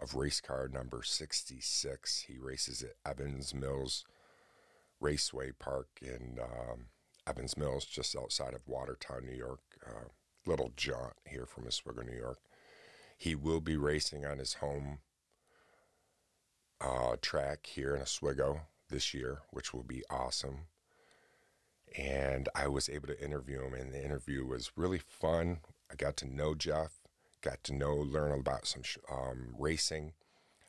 of 0.00 0.14
race 0.14 0.40
car 0.40 0.68
number 0.68 1.02
66. 1.02 2.24
He 2.26 2.38
races 2.38 2.82
at 2.82 2.94
Evans 3.10 3.54
Mills 3.54 4.04
Raceway 5.00 5.52
Park 5.58 5.88
in 6.02 6.38
um, 6.42 6.86
Evans 7.26 7.56
Mills, 7.56 7.84
just 7.84 8.16
outside 8.16 8.54
of 8.54 8.66
Watertown, 8.66 9.26
New 9.26 9.36
York. 9.36 9.60
Uh, 9.86 10.08
little 10.46 10.72
jaunt 10.76 11.14
here 11.26 11.46
from 11.46 11.66
Oswego, 11.66 12.02
New 12.02 12.16
York. 12.16 12.38
He 13.16 13.34
will 13.34 13.60
be 13.60 13.76
racing 13.76 14.24
on 14.24 14.38
his 14.38 14.54
home 14.54 14.98
uh, 16.80 17.16
track 17.20 17.66
here 17.66 17.94
in 17.94 18.02
Oswego 18.02 18.62
this 18.88 19.12
year, 19.12 19.42
which 19.50 19.74
will 19.74 19.82
be 19.82 20.02
awesome. 20.10 20.66
And 21.96 22.48
I 22.54 22.68
was 22.68 22.88
able 22.88 23.08
to 23.08 23.22
interview 23.22 23.62
him, 23.62 23.74
and 23.74 23.92
the 23.92 24.02
interview 24.02 24.46
was 24.46 24.72
really 24.76 24.98
fun. 24.98 25.58
I 25.90 25.96
got 25.96 26.16
to 26.18 26.26
know 26.26 26.54
Jeff 26.54 26.99
got 27.42 27.62
to 27.64 27.74
know, 27.74 27.94
learn 27.94 28.32
about 28.32 28.66
some 28.66 28.82
um, 29.10 29.54
racing, 29.58 30.12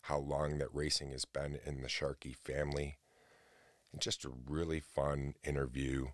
how 0.03 0.17
long 0.17 0.57
that 0.57 0.73
racing 0.73 1.11
has 1.11 1.25
been 1.25 1.59
in 1.65 1.81
the 1.81 1.89
Sharkey 1.89 2.33
family, 2.33 2.97
and 3.91 4.01
just 4.01 4.25
a 4.25 4.31
really 4.47 4.79
fun 4.79 5.35
interview. 5.43 6.07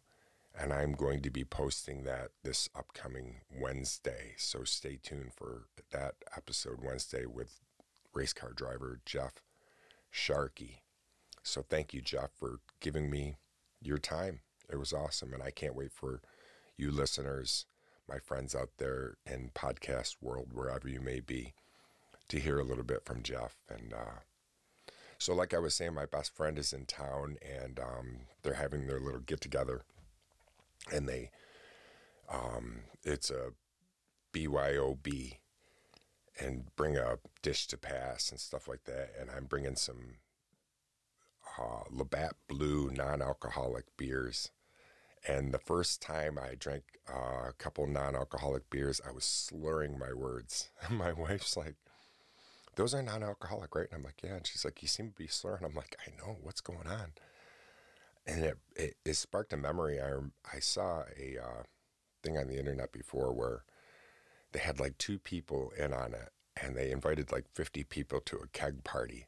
And 0.59 0.73
I'm 0.73 0.93
going 0.93 1.21
to 1.21 1.29
be 1.29 1.43
posting 1.43 2.03
that 2.03 2.29
this 2.43 2.67
upcoming 2.75 3.41
Wednesday. 3.55 4.33
So 4.37 4.63
stay 4.63 4.97
tuned 5.01 5.33
for 5.35 5.67
that 5.91 6.15
episode 6.35 6.79
Wednesday 6.83 7.25
with 7.27 7.59
race 8.13 8.33
car 8.33 8.53
driver 8.53 8.99
Jeff 9.05 9.33
Sharkey. 10.09 10.81
So 11.43 11.61
thank 11.61 11.93
you, 11.93 12.01
Jeff, 12.01 12.31
for 12.37 12.59
giving 12.79 13.09
me 13.11 13.37
your 13.79 13.99
time. 13.99 14.39
It 14.69 14.77
was 14.77 14.93
awesome. 14.93 15.33
And 15.33 15.43
I 15.43 15.51
can't 15.51 15.75
wait 15.75 15.91
for 15.91 16.21
you 16.75 16.91
listeners 16.91 17.65
my 18.07 18.19
friends 18.19 18.55
out 18.55 18.69
there 18.77 19.17
in 19.25 19.51
podcast 19.53 20.15
world, 20.21 20.49
wherever 20.53 20.87
you 20.87 21.01
may 21.01 21.19
be, 21.19 21.53
to 22.29 22.39
hear 22.39 22.59
a 22.59 22.63
little 22.63 22.83
bit 22.83 23.05
from 23.05 23.23
Jeff. 23.23 23.57
And 23.69 23.93
uh, 23.93 24.21
so, 25.17 25.33
like 25.33 25.53
I 25.53 25.59
was 25.59 25.73
saying, 25.75 25.93
my 25.93 26.05
best 26.05 26.35
friend 26.35 26.57
is 26.57 26.73
in 26.73 26.85
town, 26.85 27.37
and 27.41 27.79
um, 27.79 28.17
they're 28.43 28.53
having 28.53 28.87
their 28.87 28.99
little 28.99 29.19
get 29.19 29.41
together, 29.41 29.81
and 30.91 31.07
they, 31.07 31.31
um, 32.31 32.81
it's 33.03 33.29
a 33.29 33.51
BYOB, 34.33 35.37
and 36.39 36.75
bring 36.75 36.97
a 36.97 37.17
dish 37.41 37.67
to 37.67 37.77
pass 37.77 38.29
and 38.29 38.39
stuff 38.39 38.67
like 38.67 38.83
that. 38.85 39.11
And 39.19 39.29
I'm 39.29 39.45
bringing 39.45 39.75
some 39.75 40.17
uh, 41.57 41.83
Labatt 41.89 42.35
Blue 42.47 42.91
non-alcoholic 42.91 43.85
beers 43.97 44.51
and 45.25 45.53
the 45.53 45.59
first 45.59 46.01
time 46.01 46.37
I 46.37 46.55
drank 46.55 46.83
uh, 47.09 47.49
a 47.49 47.53
couple 47.57 47.87
non 47.87 48.15
alcoholic 48.15 48.69
beers, 48.69 49.01
I 49.07 49.11
was 49.11 49.23
slurring 49.23 49.97
my 49.97 50.13
words. 50.13 50.69
my 50.89 51.13
wife's 51.13 51.57
like, 51.57 51.75
Those 52.75 52.93
are 52.93 53.01
non 53.01 53.23
alcoholic, 53.23 53.75
right? 53.75 53.87
And 53.91 53.99
I'm 53.99 54.03
like, 54.03 54.21
Yeah. 54.23 54.35
And 54.35 54.47
she's 54.47 54.65
like, 54.65 54.81
You 54.81 54.87
seem 54.87 55.09
to 55.09 55.15
be 55.15 55.27
slurring. 55.27 55.63
I'm 55.63 55.75
like, 55.75 55.95
I 56.05 56.11
know. 56.17 56.37
What's 56.41 56.61
going 56.61 56.87
on? 56.87 57.13
And 58.25 58.43
it, 58.43 58.57
it, 58.75 58.97
it 59.05 59.13
sparked 59.15 59.53
a 59.53 59.57
memory. 59.57 60.01
I, 60.01 60.11
I 60.53 60.59
saw 60.59 61.03
a 61.17 61.37
uh, 61.41 61.63
thing 62.23 62.37
on 62.37 62.47
the 62.47 62.59
internet 62.59 62.91
before 62.91 63.31
where 63.31 63.63
they 64.51 64.59
had 64.59 64.79
like 64.79 64.97
two 64.97 65.17
people 65.17 65.71
in 65.77 65.93
on 65.93 66.13
it 66.13 66.29
and 66.61 66.75
they 66.75 66.91
invited 66.91 67.31
like 67.31 67.45
50 67.53 67.83
people 67.85 68.19
to 68.21 68.37
a 68.37 68.47
keg 68.47 68.83
party. 68.83 69.27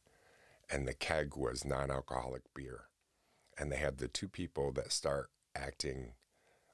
And 0.69 0.87
the 0.87 0.93
keg 0.93 1.35
was 1.35 1.65
non 1.65 1.91
alcoholic 1.91 2.43
beer. 2.53 2.85
And 3.57 3.71
they 3.71 3.77
had 3.77 3.97
the 3.97 4.07
two 4.07 4.27
people 4.27 4.71
that 4.73 4.91
start 4.91 5.29
acting 5.55 6.13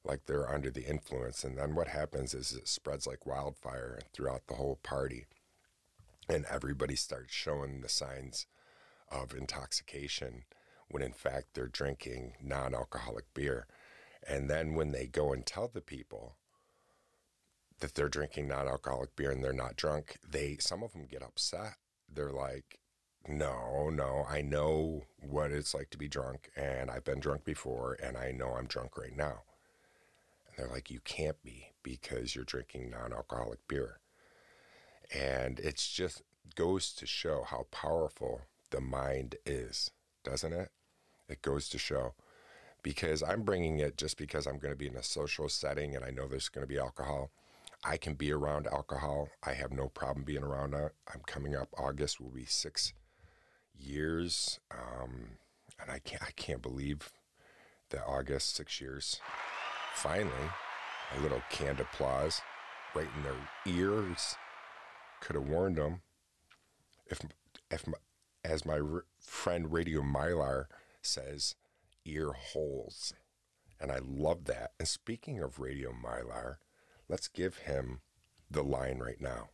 like 0.04 0.26
they're 0.26 0.52
under 0.52 0.70
the 0.70 0.86
influence. 0.86 1.44
And 1.44 1.58
then 1.58 1.76
what 1.76 1.88
happens 1.88 2.34
is 2.34 2.54
it 2.54 2.68
spreads 2.68 3.08
like 3.08 3.26
wildfire 3.26 4.00
throughout 4.14 4.48
the 4.48 4.56
whole 4.56 4.80
party. 4.84 5.26
And 6.30 6.46
everybody 6.46 6.96
starts 6.96 7.34
showing 7.34 7.82
the 7.82 7.90
signs 7.90 8.46
of 9.12 9.34
intoxication 9.34 10.44
when 10.90 11.02
in 11.02 11.14
fact 11.14 11.48
they're 11.54 11.68
drinking 11.68 12.34
non 12.42 12.74
alcoholic 12.74 13.34
beer. 13.34 13.68
And 14.28 14.50
then 14.50 14.74
when 14.76 14.92
they 14.92 15.08
go 15.08 15.34
and 15.34 15.46
tell 15.46 15.68
the 15.68 15.82
people 15.82 16.36
that 17.80 17.96
they're 17.96 18.10
drinking 18.10 18.48
non 18.48 18.68
alcoholic 18.68 19.16
beer 19.16 19.32
and 19.32 19.44
they're 19.44 19.54
not 19.54 19.76
drunk, 19.76 20.18
they 20.28 20.58
some 20.60 20.84
of 20.84 20.94
them 20.94 21.06
get 21.06 21.24
upset. 21.24 21.76
They're 22.12 22.32
like, 22.32 22.80
no, 23.28 23.90
no, 23.90 24.26
I 24.30 24.42
know 24.42 25.04
what 25.22 25.52
it's 25.52 25.74
like 25.74 25.90
to 25.92 25.98
be 25.98 26.08
drunk, 26.08 26.50
and 26.56 26.92
I've 26.92 27.04
been 27.04 27.20
drunk 27.20 27.44
before, 27.44 27.98
and 28.02 28.18
I 28.18 28.32
know 28.32 28.56
I'm 28.56 28.68
drunk 28.68 28.98
right 28.98 29.16
now. 29.16 29.42
And 30.48 30.58
they're 30.58 30.74
like, 30.74 30.92
You 30.92 31.00
can't 31.04 31.42
be 31.44 31.72
because 31.84 32.36
you're 32.36 32.46
drinking 32.46 32.92
non 32.92 33.14
alcoholic 33.14 33.68
beer. 33.68 34.00
And 35.14 35.60
it 35.60 35.78
just 35.78 36.22
goes 36.56 36.94
to 36.94 37.06
show 37.06 37.44
how 37.44 37.68
powerful 37.72 38.42
the 38.72 38.82
mind 38.82 39.36
is, 39.46 39.92
doesn't 40.24 40.54
it? 40.54 40.70
It 41.28 41.42
goes 41.42 41.70
to 41.70 41.78
show. 41.78 42.14
Because 42.84 43.24
I'm 43.24 43.44
bringing 43.44 43.80
it 43.80 43.98
just 43.98 44.18
because 44.18 44.46
I'm 44.46 44.60
going 44.60 44.74
to 44.74 44.78
be 44.78 44.88
in 44.88 44.96
a 44.96 45.04
social 45.04 45.50
setting 45.50 45.96
and 45.96 46.06
I 46.06 46.12
know 46.12 46.28
there's 46.28 46.50
going 46.50 46.64
to 46.64 46.72
be 46.72 46.80
alcohol. 46.80 47.32
I 47.84 47.98
can 47.98 48.14
be 48.14 48.32
around 48.32 48.68
alcohol. 48.68 49.30
I 49.44 49.54
have 49.54 49.72
no 49.72 49.88
problem 49.88 50.24
being 50.24 50.44
around 50.44 50.74
it. 50.76 50.94
I'm 51.12 51.22
coming 51.26 51.56
up 51.56 51.70
August 51.78 52.20
will 52.20 52.30
be 52.30 52.46
six 52.46 52.94
years, 53.80 54.60
um, 54.72 55.38
and 55.82 55.92
I 55.92 56.00
can't 56.00 56.24
I 56.24 56.32
can't 56.36 56.62
believe 56.62 57.12
that 57.90 58.06
August, 58.06 58.56
six 58.56 58.82
years. 58.82 59.20
Finally, 59.94 60.50
a 61.16 61.22
little 61.22 61.42
canned 61.50 61.80
applause 61.80 62.42
right 62.94 63.08
in 63.16 63.24
their 63.24 63.34
ears. 63.66 64.36
Could 65.22 65.36
have 65.36 65.48
warned 65.48 65.78
them. 65.78 66.02
If, 67.08 67.22
if 67.72 67.88
my, 67.88 67.98
as 68.44 68.66
my 68.66 68.80
r- 68.80 69.06
friend 69.20 69.72
Radio 69.72 70.02
Mylar 70.02 70.66
says, 71.02 71.56
ear 72.06 72.32
holes. 72.34 73.14
And 73.80 73.92
I 73.92 74.00
love 74.04 74.46
that. 74.46 74.72
And 74.80 74.88
speaking 74.88 75.42
of 75.42 75.60
Radio 75.60 75.92
Mylar, 75.92 76.58
let's 77.08 77.28
give 77.28 77.60
him 77.60 78.02
the 78.50 78.64
line 78.64 79.00
right 79.00 79.20
now. 79.20 79.50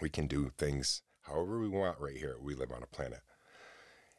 We 0.00 0.08
can 0.08 0.26
do 0.26 0.52
things 0.56 1.02
however 1.24 1.58
we 1.58 1.68
want 1.68 2.00
right 2.00 2.16
here. 2.16 2.36
We 2.40 2.54
live 2.54 2.72
on 2.72 2.82
a 2.82 2.86
planet. 2.86 3.20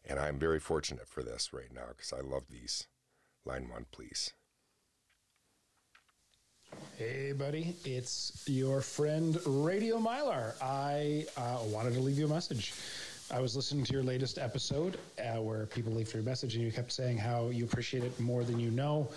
And 0.08 0.20
I'm 0.20 0.38
very 0.38 0.60
fortunate 0.60 1.08
for 1.08 1.24
this 1.24 1.52
right 1.54 1.74
now 1.74 1.88
because 1.90 2.14
I 2.14 2.22
love 2.22 2.44
these. 2.50 2.88
Line 3.46 3.70
one, 3.70 3.86
please. 3.92 4.34
Hey, 6.98 7.32
buddy, 7.32 7.76
it's 7.86 8.44
your 8.48 8.82
friend 8.82 9.40
Radio 9.46 9.98
Mylar. 10.00 10.54
I 10.62 11.26
uh, 11.38 11.60
wanted 11.66 11.94
to 11.94 12.00
leave 12.00 12.18
you 12.18 12.26
a 12.26 12.30
message. 12.30 12.74
I 13.32 13.40
was 13.40 13.56
listening 13.56 13.84
to 13.86 13.94
your 13.94 14.04
latest 14.04 14.38
episode 14.38 15.00
uh, 15.20 15.42
where 15.42 15.66
people 15.66 15.92
leave 15.92 16.14
your 16.14 16.22
message 16.22 16.56
and 16.56 16.64
you 16.64 16.72
kept 16.72 16.92
saying 16.92 17.18
how 17.18 17.50
you 17.50 17.66
appreciate 17.66 18.04
it 18.04 18.20
more 18.20 18.44
than 18.44 18.60
you 18.60 18.70
know. 18.70 19.10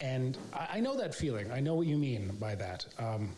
And 0.00 0.36
I, 0.52 0.68
I 0.74 0.80
know 0.80 0.96
that 0.96 1.14
feeling. 1.14 1.50
I 1.52 1.60
know 1.60 1.74
what 1.74 1.86
you 1.86 1.96
mean 1.96 2.28
by 2.40 2.56
that. 2.56 2.84
Um, 2.98 3.30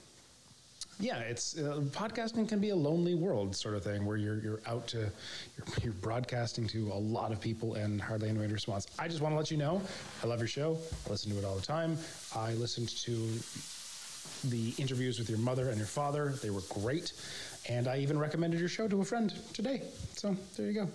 yeah, 1.00 1.18
it's 1.18 1.58
uh, 1.58 1.80
podcasting 1.90 2.48
can 2.48 2.60
be 2.60 2.70
a 2.70 2.76
lonely 2.76 3.14
world 3.14 3.54
sort 3.56 3.74
of 3.74 3.82
thing 3.82 4.04
where 4.04 4.16
you're 4.16 4.38
you're 4.38 4.60
out 4.66 4.86
to 4.88 4.98
you're, 4.98 5.66
you're 5.82 5.92
broadcasting 5.94 6.66
to 6.68 6.90
a 6.92 6.98
lot 6.98 7.32
of 7.32 7.40
people 7.40 7.74
and 7.74 8.00
hardly 8.00 8.28
anyone 8.28 8.50
responds. 8.50 8.86
I 8.98 9.08
just 9.08 9.20
want 9.20 9.32
to 9.32 9.36
let 9.36 9.50
you 9.50 9.56
know 9.56 9.80
I 10.22 10.26
love 10.26 10.38
your 10.38 10.48
show. 10.48 10.78
I 11.06 11.10
listen 11.10 11.32
to 11.32 11.38
it 11.38 11.44
all 11.44 11.56
the 11.56 11.66
time. 11.66 11.98
I 12.34 12.52
listened 12.54 12.88
to 12.88 13.40
the 14.48 14.74
interviews 14.78 15.18
with 15.18 15.28
your 15.28 15.38
mother 15.38 15.70
and 15.70 15.78
your 15.78 15.86
father. 15.86 16.34
They 16.42 16.50
were 16.50 16.62
great, 16.68 17.12
and 17.68 17.88
I 17.88 17.98
even 17.98 18.18
recommended 18.18 18.60
your 18.60 18.68
show 18.68 18.88
to 18.88 19.00
a 19.00 19.04
friend 19.04 19.32
today. 19.52 19.82
So 20.14 20.36
there 20.56 20.70
you 20.70 20.72
go. 20.72 20.88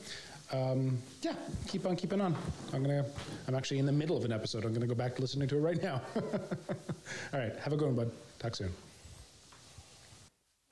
Um, 0.52 0.98
yeah, 1.22 1.34
keep 1.68 1.86
on 1.86 1.96
keeping 1.96 2.22
on. 2.22 2.36
I'm 2.74 2.82
gonna. 2.82 3.06
I'm 3.48 3.56
actually 3.56 3.80
in 3.80 3.86
the 3.86 3.92
middle 3.92 4.18
of 4.18 4.26
an 4.26 4.32
episode. 4.32 4.66
I'm 4.66 4.74
gonna 4.74 4.88
go 4.88 4.96
back 4.96 5.16
to 5.16 5.22
listening 5.22 5.48
to 5.50 5.58
it 5.58 5.62
right 5.62 5.82
now. 5.82 6.02
all 6.16 7.40
right, 7.40 7.56
have 7.58 7.74
a 7.74 7.78
good 7.78 7.88
one, 7.88 7.96
bud. 7.96 8.12
Talk 8.40 8.56
soon. 8.56 8.72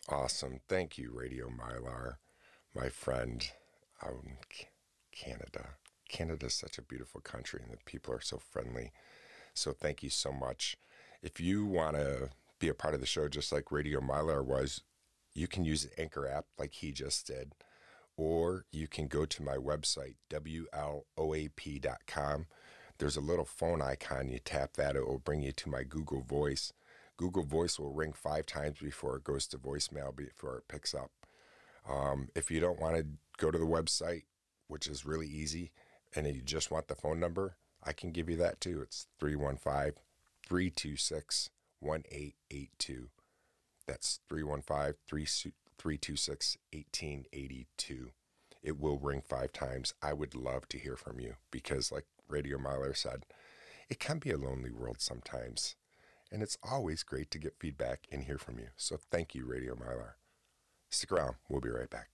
Awesome. 0.09 0.61
Thank 0.69 0.97
you, 0.97 1.11
Radio 1.13 1.49
Mylar, 1.49 2.15
my 2.73 2.87
friend 2.87 3.45
out 4.01 4.23
in 4.25 4.37
Canada. 5.11 5.71
Canada 6.07 6.45
is 6.45 6.53
such 6.53 6.77
a 6.77 6.81
beautiful 6.81 7.19
country 7.19 7.59
and 7.61 7.73
the 7.73 7.77
people 7.85 8.13
are 8.13 8.21
so 8.21 8.37
friendly. 8.37 8.93
So 9.53 9.73
thank 9.73 10.01
you 10.01 10.09
so 10.09 10.31
much. 10.31 10.77
If 11.21 11.41
you 11.41 11.65
want 11.65 11.97
to 11.97 12.29
be 12.57 12.69
a 12.69 12.73
part 12.73 12.93
of 12.93 13.01
the 13.01 13.05
show 13.05 13.27
just 13.27 13.51
like 13.51 13.69
Radio 13.69 13.99
Mylar 13.99 14.45
was, 14.45 14.81
you 15.33 15.45
can 15.45 15.65
use 15.65 15.83
the 15.83 15.99
Anchor 15.99 16.25
app 16.25 16.45
like 16.57 16.75
he 16.75 16.93
just 16.93 17.27
did, 17.27 17.51
or 18.15 18.63
you 18.71 18.87
can 18.87 19.07
go 19.07 19.25
to 19.25 19.43
my 19.43 19.57
website, 19.57 20.15
WLOAP.com. 20.29 21.05
There's 22.97 23.17
a 23.17 23.21
little 23.21 23.45
phone 23.45 23.81
icon. 23.81 24.29
You 24.29 24.39
tap 24.39 24.77
that, 24.77 24.95
it 24.95 25.05
will 25.05 25.19
bring 25.19 25.41
you 25.41 25.51
to 25.51 25.69
my 25.69 25.83
Google 25.83 26.21
Voice. 26.21 26.71
Google 27.17 27.43
Voice 27.43 27.79
will 27.79 27.91
ring 27.91 28.13
five 28.13 28.45
times 28.45 28.77
before 28.79 29.17
it 29.17 29.23
goes 29.23 29.47
to 29.47 29.57
voicemail, 29.57 30.15
before 30.15 30.57
it 30.57 30.67
picks 30.67 30.93
up. 30.93 31.11
Um, 31.89 32.29
if 32.35 32.51
you 32.51 32.59
don't 32.59 32.79
want 32.79 32.95
to 32.95 33.05
go 33.37 33.51
to 33.51 33.57
the 33.57 33.65
website, 33.65 34.23
which 34.67 34.87
is 34.87 35.05
really 35.05 35.27
easy, 35.27 35.71
and 36.15 36.27
you 36.27 36.41
just 36.41 36.71
want 36.71 36.87
the 36.87 36.95
phone 36.95 37.19
number, 37.19 37.57
I 37.83 37.93
can 37.93 38.11
give 38.11 38.29
you 38.29 38.35
that 38.37 38.61
too. 38.61 38.81
It's 38.81 39.07
315 39.19 39.93
326 40.47 41.49
1882. 41.79 43.09
That's 43.87 44.19
315 44.29 44.95
326 45.07 46.57
1882. 46.73 48.11
It 48.63 48.79
will 48.79 48.99
ring 48.99 49.21
five 49.21 49.53
times. 49.53 49.93
I 50.01 50.13
would 50.13 50.35
love 50.35 50.67
to 50.69 50.77
hear 50.79 50.95
from 50.95 51.19
you 51.19 51.35
because, 51.51 51.91
like 51.91 52.05
Radio 52.27 52.57
Mylar 52.57 52.95
said, 52.95 53.25
it 53.89 53.99
can 53.99 54.19
be 54.19 54.31
a 54.31 54.37
lonely 54.37 54.71
world 54.71 54.99
sometimes. 54.99 55.75
And 56.31 56.43
it's 56.43 56.57
always 56.61 57.03
great 57.03 57.31
to 57.31 57.39
get 57.39 57.59
feedback 57.59 58.07
and 58.11 58.23
hear 58.23 58.37
from 58.37 58.59
you. 58.59 58.67
So 58.75 58.97
thank 59.11 59.33
you, 59.33 59.45
Radio 59.45 59.75
Mylar. 59.75 60.13
Stick 60.89 61.11
around. 61.11 61.35
We'll 61.49 61.61
be 61.61 61.69
right 61.69 61.89
back. 61.89 62.09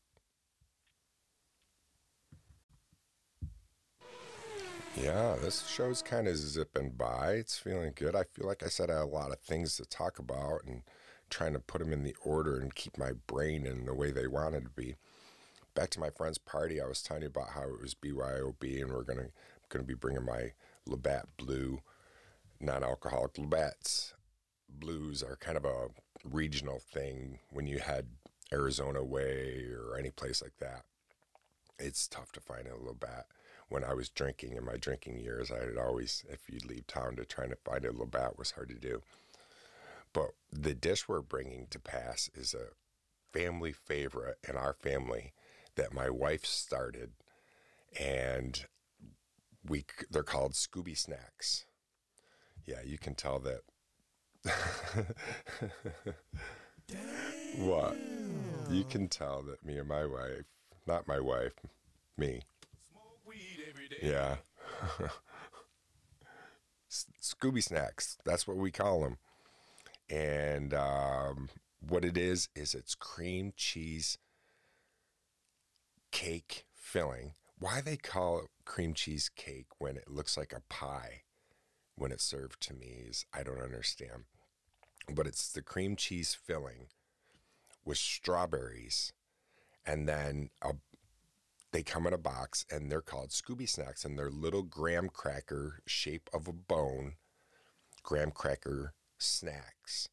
Yeah, 4.95 5.37
this 5.41 5.67
show's 5.67 6.03
kind 6.03 6.27
of 6.27 6.37
zipping 6.37 6.91
by. 6.91 7.33
It's 7.33 7.57
feeling 7.57 7.93
good. 7.95 8.15
I 8.15 8.23
feel 8.31 8.45
like 8.45 8.61
I 8.61 8.67
said 8.67 8.91
I 8.91 8.99
had 8.99 9.03
a 9.03 9.05
lot 9.05 9.31
of 9.31 9.39
things 9.39 9.75
to 9.77 9.85
talk 9.85 10.19
about 10.19 10.61
and 10.67 10.83
trying 11.31 11.53
to 11.53 11.59
put 11.59 11.79
them 11.79 11.91
in 11.91 12.03
the 12.03 12.15
order 12.23 12.59
and 12.59 12.75
keep 12.75 12.95
my 12.95 13.11
brain 13.25 13.65
in 13.65 13.85
the 13.85 13.95
way 13.95 14.11
they 14.11 14.27
wanted 14.27 14.63
to 14.65 14.69
be. 14.69 14.95
Back 15.73 15.89
to 15.91 15.99
my 15.99 16.11
friend's 16.11 16.37
party, 16.37 16.79
I 16.79 16.85
was 16.85 17.01
telling 17.01 17.23
you 17.23 17.29
about 17.29 17.49
how 17.49 17.63
it 17.63 17.81
was 17.81 17.95
BYOB, 17.95 18.81
and 18.81 18.91
we're 18.91 19.01
gonna 19.01 19.29
gonna 19.69 19.83
be 19.83 19.95
bringing 19.95 20.25
my 20.25 20.51
Labatt 20.85 21.25
Blue 21.37 21.81
non-alcoholic 22.63 23.37
Labatt's 23.37 24.13
blues 24.69 25.21
are 25.21 25.35
kind 25.35 25.57
of 25.57 25.65
a 25.65 25.87
regional 26.23 26.79
thing. 26.79 27.39
When 27.51 27.67
you 27.67 27.79
had 27.79 28.07
Arizona 28.51 29.03
way 29.03 29.65
or 29.71 29.97
any 29.97 30.09
place 30.09 30.41
like 30.41 30.57
that, 30.59 30.83
it's 31.77 32.07
tough 32.07 32.31
to 32.33 32.39
find 32.39 32.67
a 32.67 32.77
Labatt. 32.77 33.25
When 33.69 33.83
I 33.83 33.93
was 33.93 34.09
drinking 34.09 34.55
in 34.55 34.65
my 34.65 34.77
drinking 34.77 35.19
years, 35.19 35.51
I 35.51 35.65
had 35.65 35.77
always, 35.77 36.23
if 36.29 36.49
you'd 36.49 36.65
leave 36.65 36.87
town 36.87 37.15
to 37.17 37.25
try 37.25 37.47
to 37.47 37.55
find 37.55 37.85
a 37.85 37.91
Labatt 37.91 38.37
was 38.37 38.51
hard 38.51 38.69
to 38.69 38.75
do. 38.75 39.01
But 40.13 40.31
the 40.51 40.75
dish 40.75 41.07
we're 41.07 41.21
bringing 41.21 41.67
to 41.71 41.79
pass 41.79 42.29
is 42.35 42.53
a 42.53 43.37
family 43.37 43.71
favorite 43.71 44.37
in 44.47 44.55
our 44.55 44.73
family 44.73 45.33
that 45.75 45.93
my 45.93 46.09
wife 46.09 46.45
started, 46.45 47.13
and 47.99 48.65
we 49.67 49.85
they're 50.11 50.23
called 50.23 50.53
Scooby 50.53 50.95
Snacks 50.95 51.65
yeah, 52.65 52.81
you 52.85 52.97
can 52.97 53.15
tell 53.15 53.39
that. 53.39 53.61
what? 57.57 57.95
You 58.69 58.83
can 58.83 59.07
tell 59.07 59.41
that 59.43 59.65
me 59.65 59.77
and 59.77 59.87
my 59.87 60.05
wife, 60.05 60.43
not 60.87 61.07
my 61.07 61.19
wife, 61.19 61.53
me. 62.17 62.41
Yeah. 64.01 64.37
Scooby 67.21 67.63
snacks. 67.63 68.17
That's 68.25 68.47
what 68.47 68.57
we 68.57 68.71
call 68.71 69.01
them. 69.01 69.17
And 70.09 70.73
um, 70.73 71.49
what 71.87 72.05
it 72.05 72.17
is, 72.17 72.49
is 72.55 72.75
it's 72.75 72.95
cream 72.95 73.53
cheese 73.55 74.17
cake 76.11 76.65
filling. 76.73 77.33
Why 77.57 77.81
they 77.81 77.97
call 77.97 78.39
it 78.39 78.47
cream 78.65 78.93
cheese 78.93 79.29
cake 79.35 79.67
when 79.79 79.97
it 79.97 80.09
looks 80.09 80.37
like 80.37 80.53
a 80.53 80.61
pie 80.69 81.23
when 81.95 82.11
it's 82.11 82.23
served 82.23 82.61
to 82.61 82.73
me 82.73 83.05
is 83.07 83.25
I 83.33 83.43
don't 83.43 83.61
understand. 83.61 84.23
But 85.13 85.27
it's 85.27 85.51
the 85.51 85.61
cream 85.61 85.95
cheese 85.95 86.33
filling 86.33 86.87
with 87.85 87.97
strawberries, 87.97 89.13
and 89.85 90.07
then 90.07 90.49
a, 90.61 90.73
they 91.71 91.83
come 91.83 92.07
in 92.07 92.13
a 92.13 92.17
box, 92.17 92.65
and 92.71 92.89
they're 92.89 93.01
called 93.01 93.29
Scooby 93.29 93.67
Snacks, 93.67 94.05
and 94.05 94.17
they're 94.17 94.29
little 94.29 94.63
graham 94.63 95.09
cracker 95.09 95.81
shape 95.85 96.29
of 96.33 96.47
a 96.47 96.53
bone, 96.53 97.15
graham 98.01 98.31
cracker 98.31 98.93
snacks, 99.17 100.09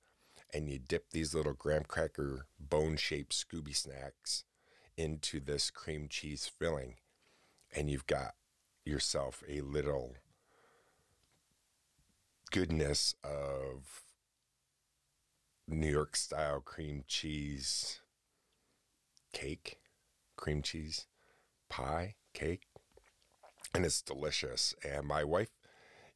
and 0.52 0.68
you 0.68 0.78
dip 0.78 1.10
these 1.10 1.34
little 1.34 1.52
graham 1.52 1.84
cracker 1.84 2.46
bone 2.58 2.96
shaped 2.96 3.32
Scooby 3.32 3.74
Snacks 3.74 4.44
into 4.96 5.40
this 5.40 5.70
cream 5.70 6.08
cheese 6.08 6.50
filling, 6.58 6.96
and 7.74 7.90
you've 7.90 8.06
got 8.06 8.34
yourself 8.84 9.42
a 9.48 9.60
little 9.60 10.16
goodness 12.50 13.14
of 13.22 14.02
New 15.68 15.90
York 15.90 16.16
style 16.16 16.60
cream 16.60 17.04
cheese 17.06 18.00
cake, 19.32 19.78
cream 20.36 20.62
cheese 20.62 21.06
pie 21.68 22.16
cake, 22.34 22.66
and 23.74 23.84
it's 23.84 24.02
delicious. 24.02 24.74
And 24.84 25.06
my 25.06 25.22
wife 25.22 25.50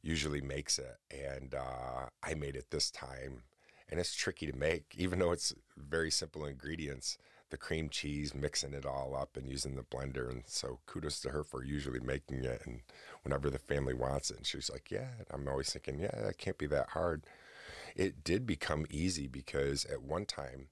usually 0.01 0.41
makes 0.41 0.77
it, 0.77 0.97
and 1.09 1.55
uh, 1.55 2.07
I 2.21 2.33
made 2.33 2.55
it 2.55 2.69
this 2.69 2.91
time. 2.91 3.43
And 3.89 3.99
it's 3.99 4.15
tricky 4.15 4.47
to 4.47 4.57
make, 4.57 4.95
even 4.97 5.19
though 5.19 5.31
it's 5.31 5.53
very 5.77 6.11
simple 6.11 6.45
ingredients 6.45 7.17
the 7.55 7.59
cream 7.59 7.87
cheese, 7.87 8.35
mixing 8.35 8.73
it 8.73 8.85
all 8.85 9.15
up 9.15 9.37
and 9.37 9.49
using 9.49 9.75
the 9.77 9.83
blender. 9.83 10.29
And 10.29 10.43
so 10.45 10.79
kudos 10.85 11.21
to 11.21 11.29
her 11.29 11.41
for 11.41 11.63
usually 11.63 12.01
making 12.01 12.43
it. 12.43 12.61
And 12.65 12.81
whenever 13.23 13.49
the 13.49 13.57
family 13.57 13.93
wants 13.93 14.29
it, 14.29 14.35
and 14.35 14.45
she's 14.45 14.69
like, 14.69 14.91
yeah, 14.91 15.07
I'm 15.31 15.47
always 15.47 15.71
thinking, 15.71 15.99
yeah, 15.99 16.19
that 16.21 16.37
can't 16.37 16.57
be 16.57 16.67
that 16.67 16.89
hard. 16.89 17.23
It 17.95 18.25
did 18.25 18.45
become 18.45 18.85
easy 18.89 19.27
because 19.27 19.85
at 19.85 20.01
one 20.01 20.25
time 20.25 20.67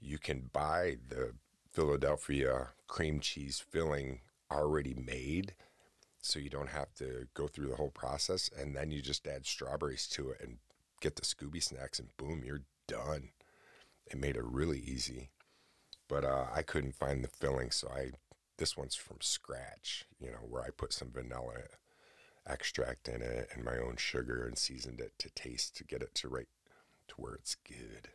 you 0.00 0.18
can 0.18 0.50
buy 0.52 0.98
the 1.08 1.32
Philadelphia 1.72 2.68
cream 2.86 3.18
cheese 3.18 3.58
filling 3.58 4.20
already 4.52 4.94
made 4.94 5.54
so 6.22 6.38
you 6.38 6.48
don't 6.48 6.70
have 6.70 6.94
to 6.94 7.26
go 7.34 7.48
through 7.48 7.70
the 7.70 7.76
whole 7.76 7.90
process. 7.90 8.48
And 8.56 8.76
then 8.76 8.92
you 8.92 9.02
just 9.02 9.26
add 9.26 9.46
strawberries 9.46 10.06
to 10.10 10.30
it 10.30 10.40
and 10.40 10.58
get 11.00 11.16
the 11.16 11.22
Scooby 11.22 11.60
snacks, 11.60 11.98
and 11.98 12.16
boom, 12.16 12.44
you're 12.46 12.62
done. 12.86 13.30
It 14.06 14.16
made 14.16 14.36
it 14.36 14.44
really 14.44 14.78
easy. 14.78 15.30
But 16.08 16.24
uh, 16.24 16.46
I 16.54 16.62
couldn't 16.62 16.94
find 16.94 17.24
the 17.24 17.28
filling, 17.28 17.70
so 17.70 17.88
I 17.88 18.10
this 18.56 18.76
one's 18.76 18.94
from 18.94 19.16
scratch, 19.20 20.04
you 20.20 20.30
know, 20.30 20.38
where 20.48 20.62
I 20.62 20.70
put 20.70 20.92
some 20.92 21.10
vanilla 21.10 21.54
extract 22.46 23.08
in 23.08 23.22
it 23.22 23.48
and 23.52 23.64
my 23.64 23.78
own 23.78 23.96
sugar 23.96 24.44
and 24.46 24.56
seasoned 24.56 25.00
it 25.00 25.12
to 25.18 25.30
taste 25.30 25.76
to 25.76 25.84
get 25.84 26.02
it 26.02 26.14
to 26.14 26.28
right 26.28 26.48
to 27.08 27.14
where 27.16 27.34
it's 27.34 27.54
good 27.54 28.08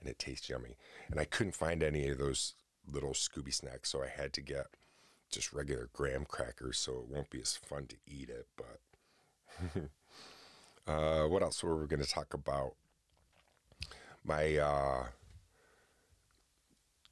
and 0.00 0.08
it 0.08 0.18
tastes 0.18 0.48
yummy. 0.48 0.76
And 1.10 1.18
I 1.18 1.24
couldn't 1.24 1.54
find 1.54 1.82
any 1.82 2.08
of 2.08 2.18
those 2.18 2.54
little 2.90 3.12
Scooby 3.12 3.54
snacks, 3.54 3.90
so 3.90 4.02
I 4.02 4.08
had 4.08 4.32
to 4.34 4.40
get 4.40 4.66
just 5.30 5.52
regular 5.52 5.88
graham 5.92 6.24
crackers, 6.24 6.78
so 6.78 6.92
it 6.98 7.08
won't 7.08 7.30
be 7.30 7.40
as 7.40 7.56
fun 7.56 7.86
to 7.86 7.96
eat 8.06 8.28
it. 8.28 8.46
But 8.56 9.90
uh, 10.92 11.28
what 11.28 11.42
else 11.42 11.62
were 11.62 11.76
we 11.76 11.86
going 11.86 12.02
to 12.02 12.08
talk 12.08 12.34
about? 12.34 12.74
My 14.24 14.56
uh, 14.56 15.04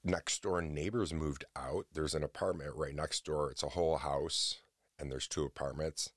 next 0.04 0.42
door 0.42 0.62
neighbors 0.62 1.12
moved 1.12 1.44
out. 1.56 1.86
There's 1.92 2.14
an 2.14 2.22
apartment 2.22 2.74
right 2.76 2.94
next 2.94 3.24
door. 3.24 3.50
It's 3.50 3.62
a 3.62 3.70
whole 3.70 3.98
house, 3.98 4.56
and 4.98 5.10
there's 5.10 5.28
two 5.28 5.44
apartments. 5.44 6.10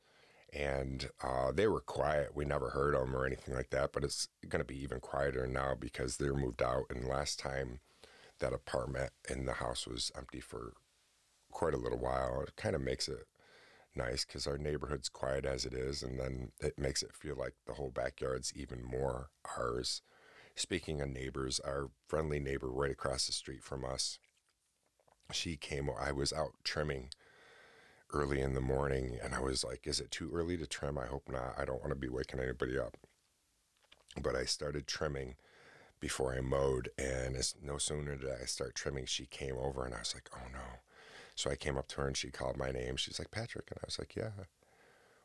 And 0.54 1.10
uh, 1.24 1.52
they 1.52 1.68
were 1.68 1.82
quiet. 1.82 2.36
We 2.36 2.46
never 2.46 2.70
heard 2.70 2.94
them 2.94 3.16
or 3.16 3.26
anything 3.26 3.56
like 3.56 3.72
that. 3.72 3.92
But 3.92 4.04
it's 4.04 4.28
going 4.48 4.60
to 4.62 4.66
be 4.66 4.82
even 4.84 5.00
quieter 5.00 5.48
now 5.48 5.74
because 5.80 6.18
they're 6.18 6.36
moved 6.36 6.62
out. 6.62 6.84
And 6.92 7.08
last 7.08 7.40
time 7.40 7.80
that 8.40 8.54
apartment 8.54 9.12
in 9.30 9.46
the 9.46 9.54
house 9.54 9.88
was 9.88 10.12
empty 10.16 10.40
for 10.40 10.74
quite 11.52 11.74
a 11.74 11.78
little 11.78 11.98
while. 11.98 12.42
It 12.42 12.56
kind 12.56 12.76
of 12.76 12.82
makes 12.82 13.08
it 13.08 13.26
nice 13.96 14.26
because 14.26 14.48
our 14.48 14.58
neighborhood's 14.58 15.10
quiet 15.10 15.46
as 15.46 15.66
it 15.66 15.74
is, 15.74 16.04
and 16.04 16.20
then 16.20 16.52
it 16.60 16.78
makes 16.78 17.04
it 17.04 17.16
feel 17.16 17.36
like 17.36 17.54
the 17.66 17.74
whole 17.74 17.92
backyard's 17.92 18.54
even 18.56 18.84
more 18.84 19.30
ours. 19.58 20.02
Speaking 20.56 21.02
of 21.02 21.10
neighbors, 21.10 21.60
our 21.60 21.90
friendly 22.08 22.40
neighbor 22.40 22.70
right 22.70 22.92
across 22.92 23.26
the 23.26 23.34
street 23.34 23.64
from 23.64 23.84
us, 23.84 24.20
she 25.32 25.58
came. 25.58 25.90
I 25.90 26.12
was 26.12 26.32
out 26.32 26.54
trimming 26.64 27.10
early 28.12 28.40
in 28.40 28.54
the 28.54 28.62
morning, 28.62 29.18
and 29.22 29.34
I 29.34 29.40
was 29.40 29.64
like, 29.64 29.88
"Is 29.88 30.00
it 30.00 30.12
too 30.12 30.32
early 30.34 30.58
to 30.58 30.68
trim? 30.68 30.98
I 30.98 31.08
hope 31.08 31.28
not. 31.28 31.58
I 31.58 31.66
don't 31.66 31.82
want 31.82 31.90
to 31.90 31.96
be 31.96 32.10
waking 32.10 32.40
anybody 32.40 32.78
up." 32.78 32.98
But 34.22 34.36
I 34.36 34.46
started 34.46 34.86
trimming 34.86 35.36
before 36.00 36.36
I 36.36 36.42
mowed, 36.42 36.90
and 36.98 37.36
as 37.36 37.56
no 37.62 37.78
sooner 37.78 38.16
did 38.16 38.30
I 38.30 38.46
start 38.46 38.76
trimming, 38.76 39.06
she 39.06 39.26
came 39.26 39.58
over, 39.58 39.86
and 39.86 39.96
I 39.96 40.00
was 40.00 40.14
like, 40.14 40.30
"Oh 40.36 40.48
no." 40.52 40.82
So 41.36 41.50
I 41.50 41.56
came 41.56 41.78
up 41.78 41.88
to 41.90 42.02
her 42.02 42.08
and 42.08 42.18
she 42.18 42.30
called 42.30 42.58
my 42.58 42.72
name. 42.72 42.96
She's 42.96 43.20
like, 43.20 43.32
Patrick. 43.32 43.70
And 43.72 43.80
I 43.82 43.86
was 43.86 44.00
like, 44.00 44.16
yeah. 44.16 44.32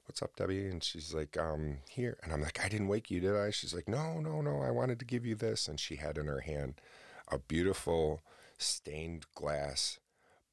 What's 0.09 0.23
up, 0.23 0.37
Debbie? 0.37 0.69
And 0.69 0.83
she's 0.83 1.13
like, 1.13 1.37
um, 1.37 1.81
here. 1.87 2.17
And 2.23 2.33
I'm 2.33 2.41
like, 2.41 2.65
I 2.65 2.71
didn't 2.71 2.89
wake 2.89 3.11
you, 3.11 3.21
did 3.21 3.37
I? 3.37 3.51
She's 3.51 3.75
like, 3.75 3.87
no, 3.87 4.21
no, 4.21 4.41
no. 4.41 4.63
I 4.63 4.71
wanted 4.71 4.99
to 5.01 5.05
give 5.05 5.27
you 5.27 5.35
this. 5.35 5.69
And 5.69 5.79
she 5.79 5.97
had 5.97 6.17
in 6.17 6.27
her 6.29 6.41
hand 6.41 6.81
a 7.31 7.39
beautiful 7.39 8.23
stained 8.57 9.27
glass 9.35 10.01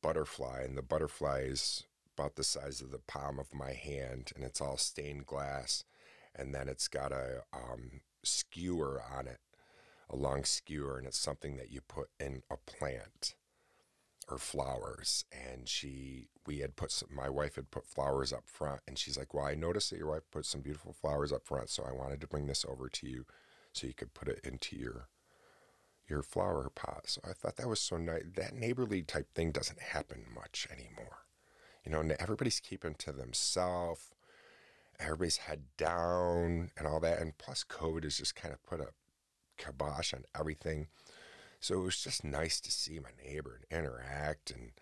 butterfly. 0.01 0.63
And 0.63 0.77
the 0.77 0.81
butterfly 0.81 1.45
is 1.47 1.85
about 2.17 2.35
the 2.35 2.43
size 2.43 2.81
of 2.81 2.91
the 2.91 2.99
palm 2.99 3.39
of 3.39 3.53
my 3.53 3.71
hand. 3.71 4.33
And 4.35 4.43
it's 4.43 4.59
all 4.59 4.75
stained 4.75 5.25
glass. 5.25 5.85
And 6.35 6.53
then 6.53 6.67
it's 6.67 6.89
got 6.89 7.13
a 7.13 7.43
um, 7.53 8.01
skewer 8.23 9.01
on 9.17 9.25
it, 9.25 9.39
a 10.09 10.17
long 10.17 10.43
skewer. 10.43 10.97
And 10.97 11.07
it's 11.07 11.17
something 11.17 11.55
that 11.55 11.71
you 11.71 11.79
put 11.79 12.09
in 12.19 12.43
a 12.51 12.57
plant 12.57 13.35
or 14.29 14.37
flowers 14.37 15.23
and 15.31 15.69
she 15.69 16.27
we 16.47 16.59
had 16.59 16.75
put 16.75 16.91
some, 16.91 17.09
my 17.13 17.29
wife 17.29 17.55
had 17.55 17.69
put 17.69 17.85
flowers 17.85 18.33
up 18.33 18.43
front 18.47 18.81
and 18.87 18.97
she's 18.97 19.17
like 19.17 19.33
well 19.33 19.45
i 19.45 19.53
noticed 19.53 19.91
that 19.91 19.99
your 19.99 20.09
wife 20.09 20.23
put 20.31 20.45
some 20.45 20.61
beautiful 20.61 20.93
flowers 20.93 21.31
up 21.31 21.45
front 21.45 21.69
so 21.69 21.83
i 21.87 21.91
wanted 21.91 22.19
to 22.19 22.27
bring 22.27 22.47
this 22.47 22.65
over 22.67 22.89
to 22.89 23.07
you 23.07 23.25
so 23.71 23.85
you 23.85 23.93
could 23.93 24.13
put 24.13 24.27
it 24.27 24.39
into 24.43 24.75
your 24.75 25.09
your 26.07 26.21
flower 26.21 26.69
pot. 26.73 27.03
So 27.07 27.21
i 27.27 27.33
thought 27.33 27.57
that 27.57 27.67
was 27.67 27.81
so 27.81 27.97
nice 27.97 28.23
that 28.35 28.53
neighborly 28.53 29.01
type 29.01 29.33
thing 29.33 29.51
doesn't 29.51 29.79
happen 29.79 30.25
much 30.33 30.67
anymore. 30.71 31.25
You 31.83 31.91
know 31.91 32.15
everybody's 32.19 32.59
keeping 32.59 32.95
to 32.95 33.11
themselves 33.11 34.11
everybody's 34.99 35.37
head 35.37 35.63
down 35.77 36.71
and 36.77 36.87
all 36.87 37.01
that 37.01 37.19
and 37.19 37.37
plus 37.37 37.65
covid 37.67 38.03
has 38.03 38.17
just 38.17 38.35
kind 38.35 38.53
of 38.53 38.63
put 38.63 38.79
a 38.79 38.87
kibosh 39.57 40.13
on 40.13 40.23
everything 40.39 40.87
so 41.65 41.81
it 41.81 41.83
was 41.83 41.99
just 41.99 42.23
nice 42.23 42.59
to 42.59 42.71
see 42.71 42.99
my 42.99 43.09
neighbor 43.25 43.59
and 43.71 43.79
interact, 43.79 44.51
and 44.51 44.73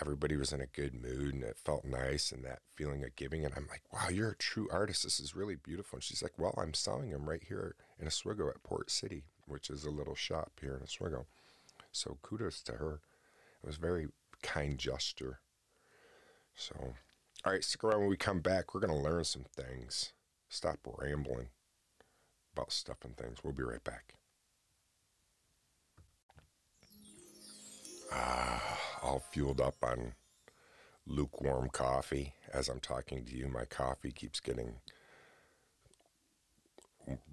everybody 0.00 0.36
was 0.36 0.52
in 0.52 0.60
a 0.60 0.66
good 0.66 0.94
mood, 1.00 1.32
and 1.32 1.44
it 1.44 1.56
felt 1.56 1.84
nice, 1.84 2.32
and 2.32 2.44
that 2.44 2.58
feeling 2.74 3.04
of 3.04 3.14
giving. 3.14 3.44
And 3.44 3.54
I'm 3.56 3.68
like, 3.70 3.84
wow, 3.92 4.08
you're 4.08 4.32
a 4.32 4.36
true 4.36 4.68
artist. 4.72 5.04
This 5.04 5.20
is 5.20 5.36
really 5.36 5.54
beautiful. 5.54 5.98
And 5.98 6.02
she's 6.02 6.20
like, 6.20 6.36
well, 6.36 6.58
I'm 6.58 6.74
selling 6.74 7.10
them 7.10 7.30
right 7.30 7.44
here 7.46 7.76
in 8.00 8.08
Oswego 8.08 8.48
at 8.48 8.64
Port 8.64 8.90
City, 8.90 9.22
which 9.46 9.70
is 9.70 9.84
a 9.84 9.92
little 9.92 10.16
shop 10.16 10.50
here 10.60 10.74
in 10.74 10.82
Oswego. 10.82 11.26
So 11.92 12.18
kudos 12.20 12.62
to 12.62 12.72
her. 12.72 12.98
It 13.62 13.66
was 13.68 13.76
very 13.76 14.08
kind 14.42 14.78
gesture. 14.78 15.38
So, 16.56 16.74
all 17.44 17.52
right, 17.52 17.62
stick 17.62 17.84
around 17.84 18.00
when 18.00 18.10
we 18.10 18.16
come 18.16 18.40
back. 18.40 18.74
We're 18.74 18.80
going 18.80 18.92
to 18.92 19.08
learn 19.08 19.22
some 19.22 19.44
things. 19.54 20.12
Stop 20.48 20.80
rambling 20.84 21.50
about 22.56 22.72
stuff 22.72 23.04
and 23.04 23.16
things. 23.16 23.44
We'll 23.44 23.52
be 23.52 23.62
right 23.62 23.84
back. 23.84 24.14
Ah, 28.14 28.78
all 29.02 29.20
fueled 29.30 29.60
up 29.60 29.76
on 29.82 30.12
lukewarm 31.06 31.68
coffee. 31.70 32.34
As 32.52 32.68
I'm 32.68 32.80
talking 32.80 33.24
to 33.24 33.34
you, 33.36 33.48
my 33.48 33.64
coffee 33.64 34.12
keeps 34.12 34.40
getting 34.40 34.74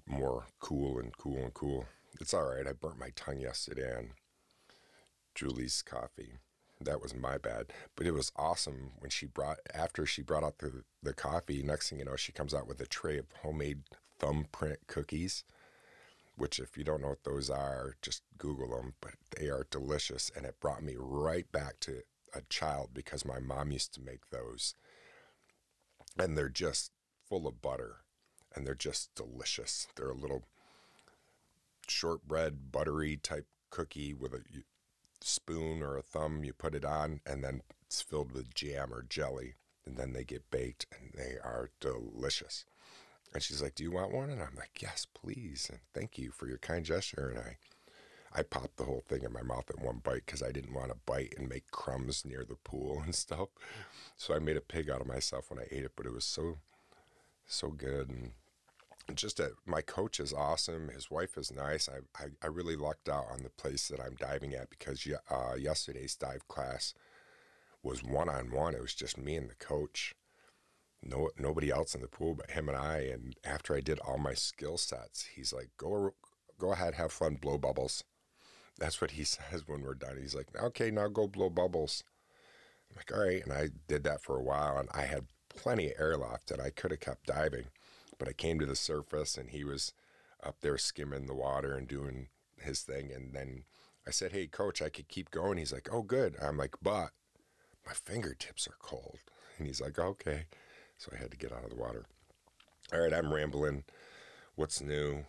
more 0.06 0.44
cool 0.58 0.98
and 0.98 1.16
cool 1.16 1.38
and 1.38 1.54
cool. 1.54 1.86
It's 2.20 2.34
all 2.34 2.48
right. 2.50 2.66
I 2.66 2.72
burnt 2.72 2.98
my 2.98 3.10
tongue 3.14 3.40
yesterday 3.40 3.94
on 3.96 4.10
Julie's 5.34 5.82
coffee. 5.82 6.34
That 6.80 7.02
was 7.02 7.14
my 7.14 7.36
bad. 7.36 7.66
But 7.94 8.06
it 8.06 8.12
was 8.12 8.32
awesome 8.36 8.92
when 8.98 9.10
she 9.10 9.26
brought, 9.26 9.58
after 9.74 10.06
she 10.06 10.22
brought 10.22 10.44
out 10.44 10.58
the, 10.58 10.82
the 11.02 11.12
coffee, 11.12 11.62
next 11.62 11.90
thing 11.90 11.98
you 11.98 12.04
know, 12.06 12.16
she 12.16 12.32
comes 12.32 12.54
out 12.54 12.66
with 12.66 12.80
a 12.80 12.86
tray 12.86 13.18
of 13.18 13.26
homemade 13.42 13.82
thumbprint 14.18 14.78
cookies 14.86 15.44
which 16.40 16.58
if 16.58 16.78
you 16.78 16.84
don't 16.84 17.02
know 17.02 17.08
what 17.10 17.24
those 17.24 17.50
are, 17.50 17.96
just 18.00 18.22
Google 18.38 18.70
them. 18.70 18.94
But 19.00 19.12
they 19.36 19.48
are 19.48 19.66
delicious, 19.70 20.30
and 20.34 20.46
it 20.46 20.58
brought 20.58 20.82
me 20.82 20.96
right 20.98 21.50
back 21.52 21.80
to 21.80 22.00
a 22.34 22.40
child 22.48 22.90
because 22.94 23.24
my 23.24 23.38
mom 23.38 23.72
used 23.72 23.92
to 23.94 24.00
make 24.00 24.30
those, 24.30 24.74
and 26.18 26.38
they're 26.38 26.48
just 26.48 26.92
full 27.28 27.46
of 27.46 27.60
butter, 27.60 27.96
and 28.54 28.66
they're 28.66 28.74
just 28.74 29.14
delicious. 29.14 29.86
They're 29.94 30.10
a 30.10 30.14
little 30.14 30.44
shortbread, 31.86 32.72
buttery 32.72 33.18
type 33.18 33.46
cookie 33.68 34.14
with 34.14 34.32
a 34.32 34.42
spoon 35.20 35.82
or 35.82 35.98
a 35.98 36.02
thumb. 36.02 36.42
You 36.42 36.54
put 36.54 36.74
it 36.74 36.84
on, 36.84 37.20
and 37.26 37.44
then 37.44 37.62
it's 37.84 38.00
filled 38.00 38.32
with 38.32 38.54
jam 38.54 38.94
or 38.94 39.02
jelly, 39.02 39.56
and 39.84 39.98
then 39.98 40.14
they 40.14 40.24
get 40.24 40.50
baked, 40.50 40.86
and 40.90 41.12
they 41.14 41.36
are 41.42 41.70
delicious. 41.80 42.64
And 43.32 43.42
she's 43.42 43.62
like, 43.62 43.74
"Do 43.74 43.84
you 43.84 43.92
want 43.92 44.12
one?" 44.12 44.30
And 44.30 44.42
I'm 44.42 44.56
like, 44.56 44.80
"Yes, 44.82 45.06
please." 45.12 45.68
And 45.70 45.80
thank 45.94 46.18
you 46.18 46.30
for 46.30 46.46
your 46.48 46.58
kind 46.58 46.84
gesture. 46.84 47.28
And 47.34 47.38
I, 47.38 47.56
I 48.40 48.42
popped 48.42 48.76
the 48.76 48.84
whole 48.84 49.04
thing 49.08 49.22
in 49.22 49.32
my 49.32 49.42
mouth 49.42 49.70
in 49.76 49.84
one 49.84 50.00
bite 50.02 50.26
because 50.26 50.42
I 50.42 50.52
didn't 50.52 50.74
want 50.74 50.90
to 50.90 50.98
bite 51.06 51.34
and 51.36 51.48
make 51.48 51.70
crumbs 51.70 52.24
near 52.24 52.44
the 52.44 52.56
pool 52.56 53.00
and 53.04 53.14
stuff. 53.14 53.48
So 54.16 54.34
I 54.34 54.38
made 54.38 54.56
a 54.56 54.60
pig 54.60 54.90
out 54.90 55.00
of 55.00 55.06
myself 55.06 55.50
when 55.50 55.60
I 55.60 55.66
ate 55.70 55.84
it, 55.84 55.92
but 55.96 56.06
it 56.06 56.12
was 56.12 56.24
so, 56.24 56.58
so 57.46 57.68
good. 57.68 58.08
And 58.08 58.32
just 59.16 59.40
a, 59.40 59.52
my 59.66 59.80
coach 59.80 60.20
is 60.20 60.32
awesome. 60.32 60.88
His 60.88 61.10
wife 61.10 61.36
is 61.36 61.52
nice. 61.52 61.88
I, 61.88 62.22
I, 62.22 62.28
I 62.42 62.46
really 62.46 62.76
lucked 62.76 63.08
out 63.08 63.26
on 63.30 63.42
the 63.42 63.50
place 63.50 63.88
that 63.88 64.00
I'm 64.00 64.14
diving 64.14 64.54
at 64.54 64.70
because 64.70 65.06
uh, 65.30 65.54
yesterday's 65.58 66.14
dive 66.14 66.46
class 66.48 66.94
was 67.82 68.04
one 68.04 68.28
on 68.28 68.50
one. 68.50 68.74
It 68.74 68.82
was 68.82 68.94
just 68.94 69.18
me 69.18 69.36
and 69.36 69.48
the 69.48 69.54
coach 69.54 70.14
no 71.02 71.30
nobody 71.38 71.70
else 71.70 71.94
in 71.94 72.02
the 72.02 72.08
pool 72.08 72.34
but 72.34 72.50
him 72.50 72.68
and 72.68 72.76
I. 72.76 72.98
And 72.98 73.36
after 73.44 73.74
I 73.74 73.80
did 73.80 73.98
all 74.00 74.18
my 74.18 74.34
skill 74.34 74.76
sets, 74.76 75.28
he's 75.34 75.52
like, 75.52 75.70
"Go 75.76 76.14
go 76.58 76.72
ahead, 76.72 76.94
have 76.94 77.12
fun, 77.12 77.36
blow 77.36 77.58
bubbles." 77.58 78.04
That's 78.78 79.00
what 79.00 79.12
he 79.12 79.24
says 79.24 79.66
when 79.66 79.82
we're 79.82 79.94
done. 79.94 80.18
He's 80.20 80.34
like, 80.34 80.48
"Okay, 80.58 80.90
now 80.90 81.08
go 81.08 81.26
blow 81.26 81.50
bubbles." 81.50 82.04
I'm 82.90 82.96
like, 82.96 83.12
"All 83.12 83.24
right," 83.24 83.42
and 83.42 83.52
I 83.52 83.68
did 83.88 84.04
that 84.04 84.22
for 84.22 84.36
a 84.36 84.42
while, 84.42 84.78
and 84.78 84.88
I 84.92 85.02
had 85.02 85.26
plenty 85.48 85.86
of 85.90 86.00
airlift, 86.00 86.50
and 86.50 86.60
I 86.60 86.70
could 86.70 86.90
have 86.90 87.00
kept 87.00 87.26
diving, 87.26 87.66
but 88.18 88.28
I 88.28 88.32
came 88.32 88.58
to 88.60 88.66
the 88.66 88.76
surface, 88.76 89.36
and 89.36 89.50
he 89.50 89.64
was 89.64 89.92
up 90.42 90.56
there 90.60 90.78
skimming 90.78 91.26
the 91.26 91.34
water 91.34 91.74
and 91.76 91.86
doing 91.88 92.28
his 92.58 92.82
thing, 92.82 93.10
and 93.12 93.32
then 93.34 93.64
I 94.06 94.10
said, 94.10 94.32
"Hey, 94.32 94.46
coach, 94.46 94.82
I 94.82 94.88
could 94.90 95.08
keep 95.08 95.30
going." 95.30 95.58
He's 95.58 95.72
like, 95.72 95.88
"Oh, 95.92 96.02
good." 96.02 96.36
I'm 96.40 96.56
like, 96.56 96.76
"But." 96.82 97.10
My 97.86 97.94
fingertips 97.94 98.68
are 98.68 98.76
cold. 98.78 99.18
And 99.56 99.66
he's 99.66 99.80
like, 99.80 99.98
okay 99.98 100.44
so 101.00 101.10
I 101.14 101.18
had 101.18 101.30
to 101.30 101.38
get 101.38 101.50
out 101.50 101.64
of 101.64 101.70
the 101.70 101.76
water. 101.76 102.04
All 102.92 103.00
right, 103.00 103.14
I'm 103.14 103.32
rambling. 103.32 103.84
What's 104.54 104.82
new? 104.82 105.24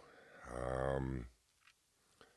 Um, 0.54 1.28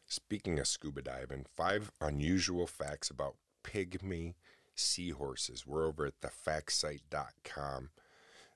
speaking 0.06 0.60
of 0.60 0.68
scuba 0.68 1.02
diving, 1.02 1.44
five 1.52 1.90
unusual 2.00 2.68
facts 2.68 3.10
about 3.10 3.34
pygmy 3.64 4.34
seahorses. 4.76 5.66
We're 5.66 5.84
over 5.84 6.06
at 6.06 6.20
thefactsite.com. 6.20 7.90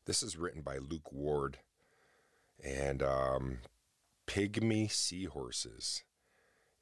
This 0.06 0.22
is 0.22 0.36
written 0.36 0.62
by 0.62 0.78
Luke 0.78 1.12
Ward. 1.12 1.58
And 2.62 3.02
um, 3.02 3.58
pygmy 4.28 4.88
seahorses. 4.92 6.04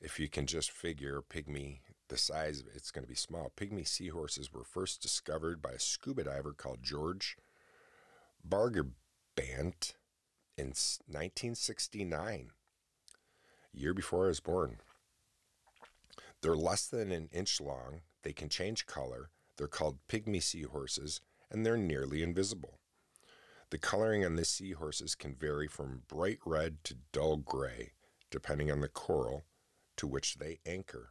If 0.02 0.20
you 0.20 0.28
can 0.28 0.44
just 0.44 0.70
figure 0.70 1.22
pygmy, 1.22 1.78
the 2.08 2.18
size 2.18 2.62
it's 2.74 2.90
going 2.90 3.04
to 3.04 3.08
be 3.08 3.14
small. 3.14 3.52
Pygmy 3.56 3.88
seahorses 3.88 4.52
were 4.52 4.64
first 4.64 5.00
discovered 5.00 5.62
by 5.62 5.70
a 5.70 5.80
scuba 5.80 6.24
diver 6.24 6.52
called 6.52 6.82
George 6.82 7.38
Bargibant 8.48 9.94
in 10.56 10.66
1969, 10.66 12.50
year 13.72 13.92
before 13.92 14.26
I 14.26 14.28
was 14.28 14.40
born. 14.40 14.76
They're 16.42 16.54
less 16.54 16.86
than 16.86 17.10
an 17.10 17.28
inch 17.32 17.60
long. 17.60 18.02
They 18.22 18.32
can 18.32 18.48
change 18.48 18.86
color. 18.86 19.30
They're 19.56 19.66
called 19.66 19.98
pygmy 20.08 20.42
seahorses, 20.42 21.20
and 21.50 21.66
they're 21.66 21.76
nearly 21.76 22.22
invisible. 22.22 22.78
The 23.70 23.78
coloring 23.78 24.24
on 24.24 24.36
the 24.36 24.44
seahorses 24.44 25.16
can 25.16 25.34
vary 25.34 25.66
from 25.66 26.02
bright 26.06 26.38
red 26.46 26.84
to 26.84 26.98
dull 27.10 27.38
gray, 27.38 27.94
depending 28.30 28.70
on 28.70 28.80
the 28.80 28.88
coral 28.88 29.44
to 29.96 30.06
which 30.06 30.36
they 30.36 30.60
anchor. 30.64 31.10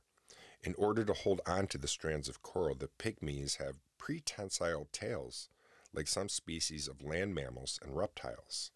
In 0.63 0.73
order 0.77 1.03
to 1.03 1.13
hold 1.13 1.41
on 1.45 1.67
to 1.67 1.77
the 1.77 1.87
strands 1.87 2.29
of 2.29 2.41
coral, 2.41 2.75
the 2.75 2.87
pygmies 2.87 3.57
have 3.57 3.75
prehensile 3.97 4.87
tails, 4.93 5.49
like 5.95 6.07
some 6.07 6.29
species 6.29 6.87
of 6.87 7.01
land 7.01 7.33
mammals 7.33 7.79
and 7.81 7.95
reptiles, 7.95 8.71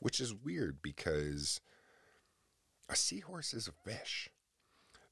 which 0.00 0.20
is 0.20 0.34
weird 0.34 0.82
because 0.82 1.60
a 2.88 2.96
seahorse 2.96 3.54
is 3.54 3.68
a 3.68 3.90
fish. 3.90 4.30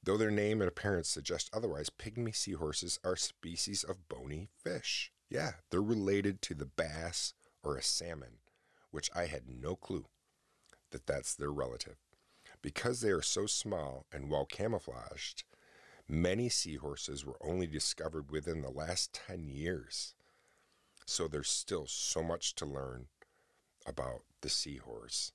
Though 0.03 0.17
their 0.17 0.31
name 0.31 0.61
and 0.61 0.69
appearance 0.69 1.09
suggest 1.09 1.51
otherwise, 1.53 1.91
pygmy 1.91 2.35
seahorses 2.35 2.99
are 3.05 3.17
species 3.17 3.83
of 3.83 4.09
bony 4.09 4.49
fish. 4.63 5.11
Yeah, 5.29 5.53
they're 5.71 5.83
related 5.83 6.41
to 6.43 6.55
the 6.55 6.67
bass 6.67 7.35
or 7.63 7.77
a 7.77 7.83
salmon, 7.83 8.39
which 8.91 9.11
I 9.15 9.27
had 9.27 9.49
no 9.49 9.75
clue 9.75 10.07
that 10.91 11.07
that's 11.07 11.35
their 11.35 11.51
relative. 11.51 11.97
Because 12.63 13.01
they 13.01 13.11
are 13.11 13.23
so 13.23 13.47
small 13.47 14.07
and 14.13 14.31
well 14.31 14.47
camouflaged, 14.47 15.43
many 16.09 16.49
seahorses 16.49 17.25
were 17.25 17.39
only 17.41 17.67
discovered 17.67 18.31
within 18.31 18.63
the 18.63 18.71
last 18.71 19.13
10 19.13 19.49
years. 19.49 20.15
So 21.07 21.29
there's 21.29 21.49
still 21.49 21.87
so 21.87 22.23
much 22.23 22.55
to 22.57 22.67
learn 22.67 23.07
about 23.87 24.23
the 24.41 24.49
seahorse. 24.49 25.33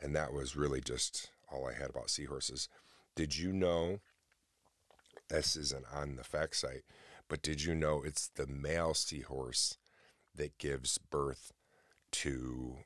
And 0.00 0.16
that 0.16 0.32
was 0.32 0.56
really 0.56 0.80
just 0.80 1.30
all 1.52 1.68
I 1.68 1.74
had 1.74 1.90
about 1.90 2.10
seahorses. 2.10 2.68
Did 3.14 3.38
you 3.38 3.52
know? 3.52 4.00
This 5.28 5.56
isn't 5.56 5.86
on 5.92 6.16
the 6.16 6.24
fact 6.24 6.56
site, 6.56 6.82
but 7.28 7.42
did 7.42 7.62
you 7.62 7.74
know 7.74 8.02
it's 8.02 8.28
the 8.28 8.46
male 8.46 8.92
seahorse 8.92 9.78
that 10.34 10.58
gives 10.58 10.98
birth 10.98 11.52
to 12.12 12.78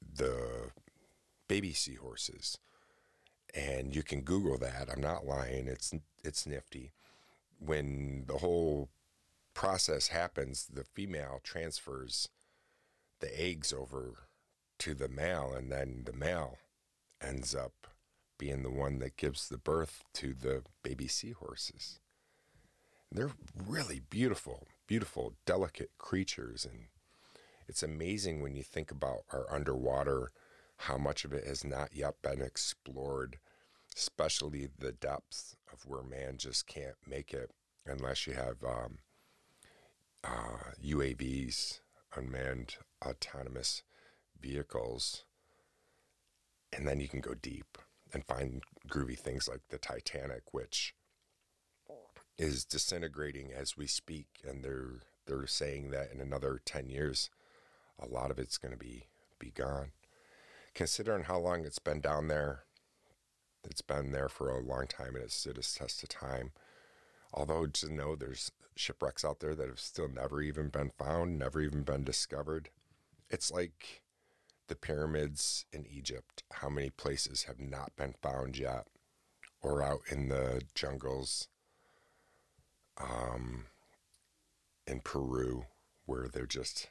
the 0.00 0.70
baby 1.46 1.72
seahorses? 1.72 2.58
And 3.54 3.94
you 3.94 4.02
can 4.02 4.22
Google 4.22 4.58
that. 4.58 4.88
I'm 4.92 5.00
not 5.00 5.24
lying. 5.24 5.68
It's 5.68 5.94
it's 6.24 6.46
nifty. 6.46 6.92
When 7.60 8.24
the 8.26 8.38
whole 8.38 8.88
process 9.58 10.06
happens, 10.06 10.68
the 10.72 10.84
female 10.84 11.40
transfers 11.42 12.28
the 13.18 13.42
eggs 13.42 13.72
over 13.72 14.28
to 14.78 14.94
the 14.94 15.08
male, 15.08 15.52
and 15.52 15.72
then 15.72 16.02
the 16.04 16.12
male 16.12 16.58
ends 17.20 17.56
up 17.56 17.88
being 18.38 18.62
the 18.62 18.70
one 18.70 19.00
that 19.00 19.16
gives 19.16 19.48
the 19.48 19.58
birth 19.58 20.04
to 20.14 20.32
the 20.32 20.62
baby 20.84 21.08
seahorses. 21.08 21.98
They're 23.10 23.32
really 23.66 23.98
beautiful, 23.98 24.68
beautiful, 24.86 25.34
delicate 25.44 25.90
creatures. 25.98 26.64
And 26.64 26.84
it's 27.66 27.82
amazing 27.82 28.40
when 28.40 28.54
you 28.54 28.62
think 28.62 28.92
about 28.92 29.24
our 29.32 29.52
underwater, 29.52 30.30
how 30.76 30.98
much 30.98 31.24
of 31.24 31.32
it 31.32 31.44
has 31.44 31.64
not 31.64 31.88
yet 31.92 32.22
been 32.22 32.42
explored, 32.42 33.38
especially 33.96 34.68
the 34.78 34.92
depths 34.92 35.56
of 35.72 35.84
where 35.84 36.04
man 36.04 36.36
just 36.36 36.68
can't 36.68 36.94
make 37.04 37.34
it 37.34 37.50
unless 37.84 38.24
you 38.24 38.34
have 38.34 38.62
um, 38.64 38.98
uh, 40.28 40.72
UAVs, 40.84 41.80
unmanned 42.14 42.76
autonomous 43.04 43.82
vehicles. 44.40 45.24
And 46.72 46.86
then 46.86 47.00
you 47.00 47.08
can 47.08 47.20
go 47.20 47.34
deep 47.34 47.78
and 48.12 48.24
find 48.24 48.62
groovy 48.88 49.18
things 49.18 49.48
like 49.48 49.62
the 49.70 49.78
Titanic, 49.78 50.52
which 50.52 50.94
is 52.36 52.64
disintegrating 52.64 53.52
as 53.52 53.76
we 53.76 53.86
speak, 53.86 54.26
and 54.46 54.62
they're 54.64 55.00
they're 55.26 55.46
saying 55.46 55.90
that 55.90 56.10
in 56.12 56.20
another 56.20 56.60
ten 56.64 56.88
years, 56.88 57.30
a 57.98 58.06
lot 58.06 58.30
of 58.30 58.38
it's 58.38 58.58
going 58.58 58.72
to 58.72 58.78
be 58.78 59.06
be 59.38 59.50
gone. 59.50 59.92
Considering 60.74 61.24
how 61.24 61.38
long 61.38 61.64
it's 61.64 61.80
been 61.80 62.00
down 62.00 62.28
there, 62.28 62.64
it's 63.64 63.82
been 63.82 64.12
there 64.12 64.28
for 64.28 64.50
a 64.50 64.60
long 64.60 64.86
time, 64.86 65.14
and 65.14 65.24
it's 65.24 65.34
stood 65.34 65.58
its 65.58 65.74
test 65.74 66.02
of 66.02 66.08
time. 66.08 66.52
Although 67.32 67.66
to 67.66 67.92
know 67.92 68.14
there's 68.14 68.52
shipwrecks 68.78 69.24
out 69.24 69.40
there 69.40 69.54
that 69.54 69.68
have 69.68 69.80
still 69.80 70.08
never 70.08 70.40
even 70.40 70.68
been 70.68 70.90
found, 70.96 71.38
never 71.38 71.60
even 71.60 71.82
been 71.82 72.04
discovered. 72.04 72.70
It's 73.28 73.50
like 73.50 74.02
the 74.68 74.76
pyramids 74.76 75.64
in 75.72 75.84
Egypt, 75.86 76.44
how 76.52 76.68
many 76.68 76.90
places 76.90 77.44
have 77.44 77.60
not 77.60 77.96
been 77.96 78.14
found 78.22 78.56
yet, 78.56 78.86
or 79.60 79.82
out 79.82 80.00
in 80.10 80.28
the 80.28 80.62
jungles 80.74 81.48
um, 82.98 83.64
in 84.86 85.00
Peru, 85.00 85.64
where 86.06 86.28
they're 86.28 86.46
just 86.46 86.88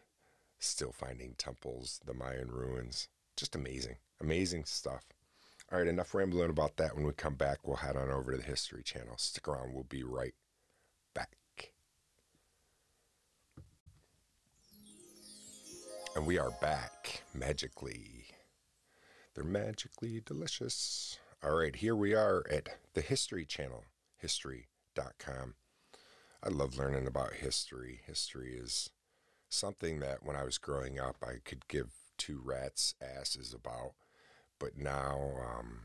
still 0.60 0.92
finding 0.92 1.36
temples, 1.38 2.02
the 2.06 2.14
Mayan 2.14 2.52
ruins. 2.52 3.08
Just 3.38 3.56
amazing, 3.56 3.98
amazing 4.20 4.66
stuff. 4.66 5.06
All 5.72 5.80
right, 5.80 5.88
enough 5.88 6.14
rambling 6.14 6.50
about 6.50 6.78
that. 6.78 6.96
When 6.96 7.06
we 7.06 7.14
come 7.14 7.36
back, 7.36 7.60
we'll 7.64 7.78
head 7.78 7.96
on 7.96 8.10
over 8.10 8.32
to 8.32 8.38
the 8.38 8.44
History 8.44 8.84
Channel. 8.84 9.18
Stick 9.18 9.48
around, 9.48 9.74
we'll 9.74 9.84
be 9.84 10.04
right 10.04 10.34
And 16.18 16.26
we 16.26 16.40
are 16.40 16.50
back 16.50 17.22
magically. 17.32 18.26
They're 19.36 19.44
magically 19.44 20.20
delicious. 20.26 21.20
All 21.44 21.54
right, 21.54 21.76
here 21.76 21.96
we 21.96 22.16
are 22.16 22.44
at 22.52 22.70
the 22.96 23.02
History 23.02 23.46
Channel, 23.46 23.84
history.com. 24.18 25.54
I 26.44 26.50
love 26.50 26.76
learning 26.76 27.06
about 27.06 27.34
history. 27.34 28.02
History 28.04 28.56
is 28.60 28.90
something 29.48 30.00
that 30.00 30.24
when 30.24 30.36
I 30.36 30.44
was 30.44 30.58
growing 30.58 31.00
up, 31.00 31.18
I 31.22 31.34
could 31.46 31.68
give 31.68 31.92
two 32.18 32.42
rats' 32.44 32.96
asses 33.00 33.54
about. 33.54 33.92
But 34.58 34.76
now, 34.76 35.34
um, 35.40 35.82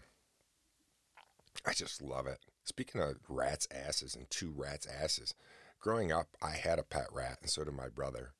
I 1.66 1.74
just 1.74 2.00
love 2.00 2.26
it. 2.26 2.38
Speaking 2.64 3.02
of 3.02 3.16
rats' 3.28 3.68
asses 3.70 4.16
and 4.16 4.30
two 4.30 4.54
rats' 4.56 4.86
asses, 4.86 5.34
growing 5.78 6.10
up, 6.10 6.28
I 6.40 6.52
had 6.52 6.78
a 6.78 6.84
pet 6.84 7.08
rat, 7.12 7.36
and 7.42 7.50
so 7.50 7.64
did 7.64 7.74
my 7.74 7.90
brother. 7.90 8.32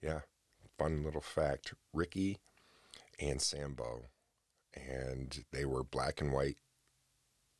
Yeah, 0.00 0.20
fun 0.78 1.04
little 1.04 1.20
fact 1.20 1.74
Ricky 1.92 2.38
and 3.18 3.40
Sambo, 3.40 4.06
and 4.74 5.44
they 5.52 5.64
were 5.64 5.84
black 5.84 6.20
and 6.20 6.32
white 6.32 6.56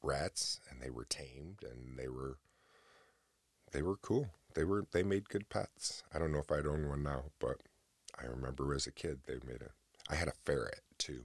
rats, 0.02 0.60
and 0.70 0.80
they 0.80 0.90
were 0.90 1.04
tamed, 1.04 1.60
and 1.62 1.98
they 1.98 2.08
were 2.08 2.38
they 3.72 3.82
were 3.82 3.96
cool. 3.96 4.30
They 4.54 4.64
were 4.64 4.86
they 4.92 5.02
made 5.02 5.28
good 5.28 5.48
pets. 5.48 6.02
I 6.14 6.18
don't 6.18 6.32
know 6.32 6.38
if 6.38 6.52
I'd 6.52 6.66
own 6.66 6.88
one 6.88 7.02
now, 7.02 7.24
but 7.38 7.56
I 8.20 8.26
remember 8.26 8.74
as 8.74 8.86
a 8.86 8.92
kid 8.92 9.20
they 9.26 9.34
made 9.46 9.62
a. 9.62 9.70
I 10.10 10.16
had 10.16 10.28
a 10.28 10.32
ferret 10.44 10.82
too. 10.98 11.24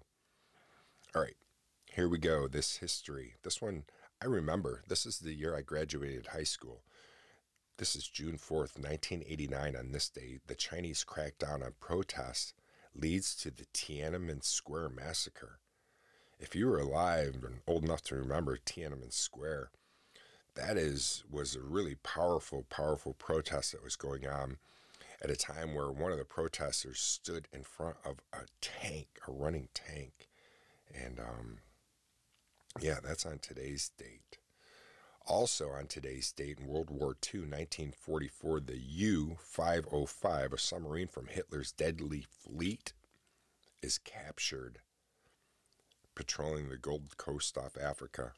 All 1.15 1.21
right, 1.21 1.35
here 1.91 2.07
we 2.07 2.17
go. 2.17 2.47
This 2.47 2.77
history. 2.77 3.35
This 3.43 3.61
one 3.61 3.83
I 4.21 4.25
remember. 4.25 4.83
This 4.87 5.05
is 5.05 5.19
the 5.19 5.33
year 5.33 5.55
I 5.55 5.61
graduated 5.61 6.27
high 6.27 6.43
school. 6.43 6.81
This 7.77 7.95
is 7.95 8.07
June 8.07 8.39
4th, 8.39 8.73
1989. 8.79 9.75
On 9.75 9.91
this 9.91 10.09
day, 10.09 10.39
the 10.47 10.55
Chinese 10.55 11.05
crackdown 11.07 11.63
on 11.63 11.73
protests 11.79 12.55
leads 12.95 13.35
to 13.35 13.51
the 13.51 13.65
Tiananmen 13.71 14.43
Square 14.43 14.89
massacre. 14.89 15.59
If 16.39 16.55
you 16.55 16.65
were 16.65 16.79
alive 16.79 17.35
and 17.43 17.59
old 17.67 17.83
enough 17.83 18.01
to 18.05 18.15
remember 18.15 18.57
Tiananmen 18.57 19.13
Square, 19.13 19.69
that 20.55 20.75
is 20.75 21.23
was 21.29 21.55
a 21.55 21.61
really 21.61 21.93
powerful, 21.93 22.65
powerful 22.67 23.13
protest 23.13 23.73
that 23.73 23.83
was 23.83 23.95
going 23.95 24.27
on 24.27 24.57
at 25.21 25.29
a 25.29 25.35
time 25.35 25.75
where 25.75 25.91
one 25.91 26.11
of 26.11 26.17
the 26.17 26.25
protesters 26.25 26.99
stood 26.99 27.47
in 27.53 27.61
front 27.61 27.97
of 28.03 28.17
a 28.33 28.45
tank, 28.59 29.19
a 29.27 29.31
running 29.31 29.67
tank, 29.75 30.29
and 30.95 31.19
um, 31.19 31.59
yeah, 32.81 32.97
that's 33.03 33.27
on 33.27 33.37
today's 33.37 33.91
date. 33.99 34.39
Also, 35.27 35.69
on 35.71 35.87
today's 35.87 36.31
date 36.31 36.57
in 36.57 36.67
World 36.67 36.89
War 36.89 37.09
II, 37.33 37.41
1944, 37.41 38.61
the 38.61 38.77
U 38.77 39.37
505, 39.41 40.53
a 40.53 40.57
submarine 40.57 41.09
from 41.09 41.27
Hitler's 41.27 41.73
deadly 41.73 42.25
fleet, 42.29 42.93
is 43.81 43.97
captured 43.97 44.79
patrolling 46.17 46.69
the 46.69 46.77
Gold 46.77 47.15
Coast 47.17 47.59
off 47.59 47.77
Africa. 47.79 48.31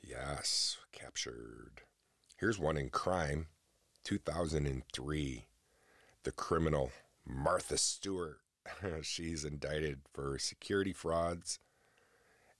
Yes, 0.00 0.78
captured. 0.90 1.82
Here's 2.38 2.58
one 2.58 2.78
in 2.78 2.88
crime 2.88 3.48
2003, 4.04 5.46
the 6.22 6.32
criminal 6.32 6.90
Martha 7.26 7.76
Stewart. 7.76 8.38
She's 9.02 9.44
indicted 9.44 10.00
for 10.10 10.38
security 10.38 10.94
frauds 10.94 11.58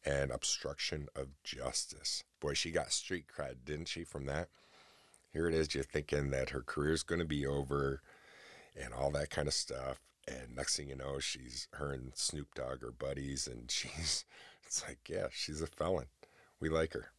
and 0.05 0.31
obstruction 0.31 1.09
of 1.15 1.29
justice. 1.45 2.25
Boy, 2.41 2.55
she 2.55 2.71
got 2.71 2.93
street 2.93 3.27
cred, 3.35 3.65
didn't 3.65 3.89
she, 3.89 4.05
from 4.05 4.27
that? 4.27 4.49
Here 5.33 5.49
it 5.49 5.55
is, 5.55 5.75
you're 5.75 5.85
thinking 5.85 6.31
that 6.31 6.51
her 6.51 6.63
career's 6.63 7.03
going 7.03 7.21
to 7.21 7.25
be 7.25 7.47
over 7.47 8.03
and 8.81 8.93
all 8.93 9.11
that 9.13 9.31
kind 9.31 9.49
of 9.49 9.55
stuff. 9.55 10.01
And 10.29 10.55
next 10.55 10.77
thing 10.77 10.89
you 10.89 10.97
know, 10.97 11.19
she's 11.19 11.69
her 11.73 11.93
and 11.93 12.13
Snoop 12.15 12.55
Dogg 12.55 12.83
are 12.83 12.93
buddies, 12.93 13.47
and 13.47 13.71
she's 13.71 14.25
it's 14.67 14.87
like, 14.87 15.09
yeah, 15.09 15.27
she's 15.31 15.61
a 15.61 15.67
felon. 15.67 16.07
We 16.61 16.69
like 16.69 16.95
her. 16.95 17.13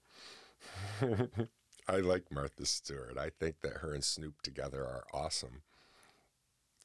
I 1.88 1.98
like 1.98 2.32
Martha 2.32 2.66
Stewart. 2.66 3.18
I 3.18 3.30
think 3.30 3.62
that 3.62 3.78
her 3.78 3.94
and 3.94 4.04
Snoop 4.04 4.42
together 4.42 4.82
are 4.84 5.04
awesome. 5.14 5.64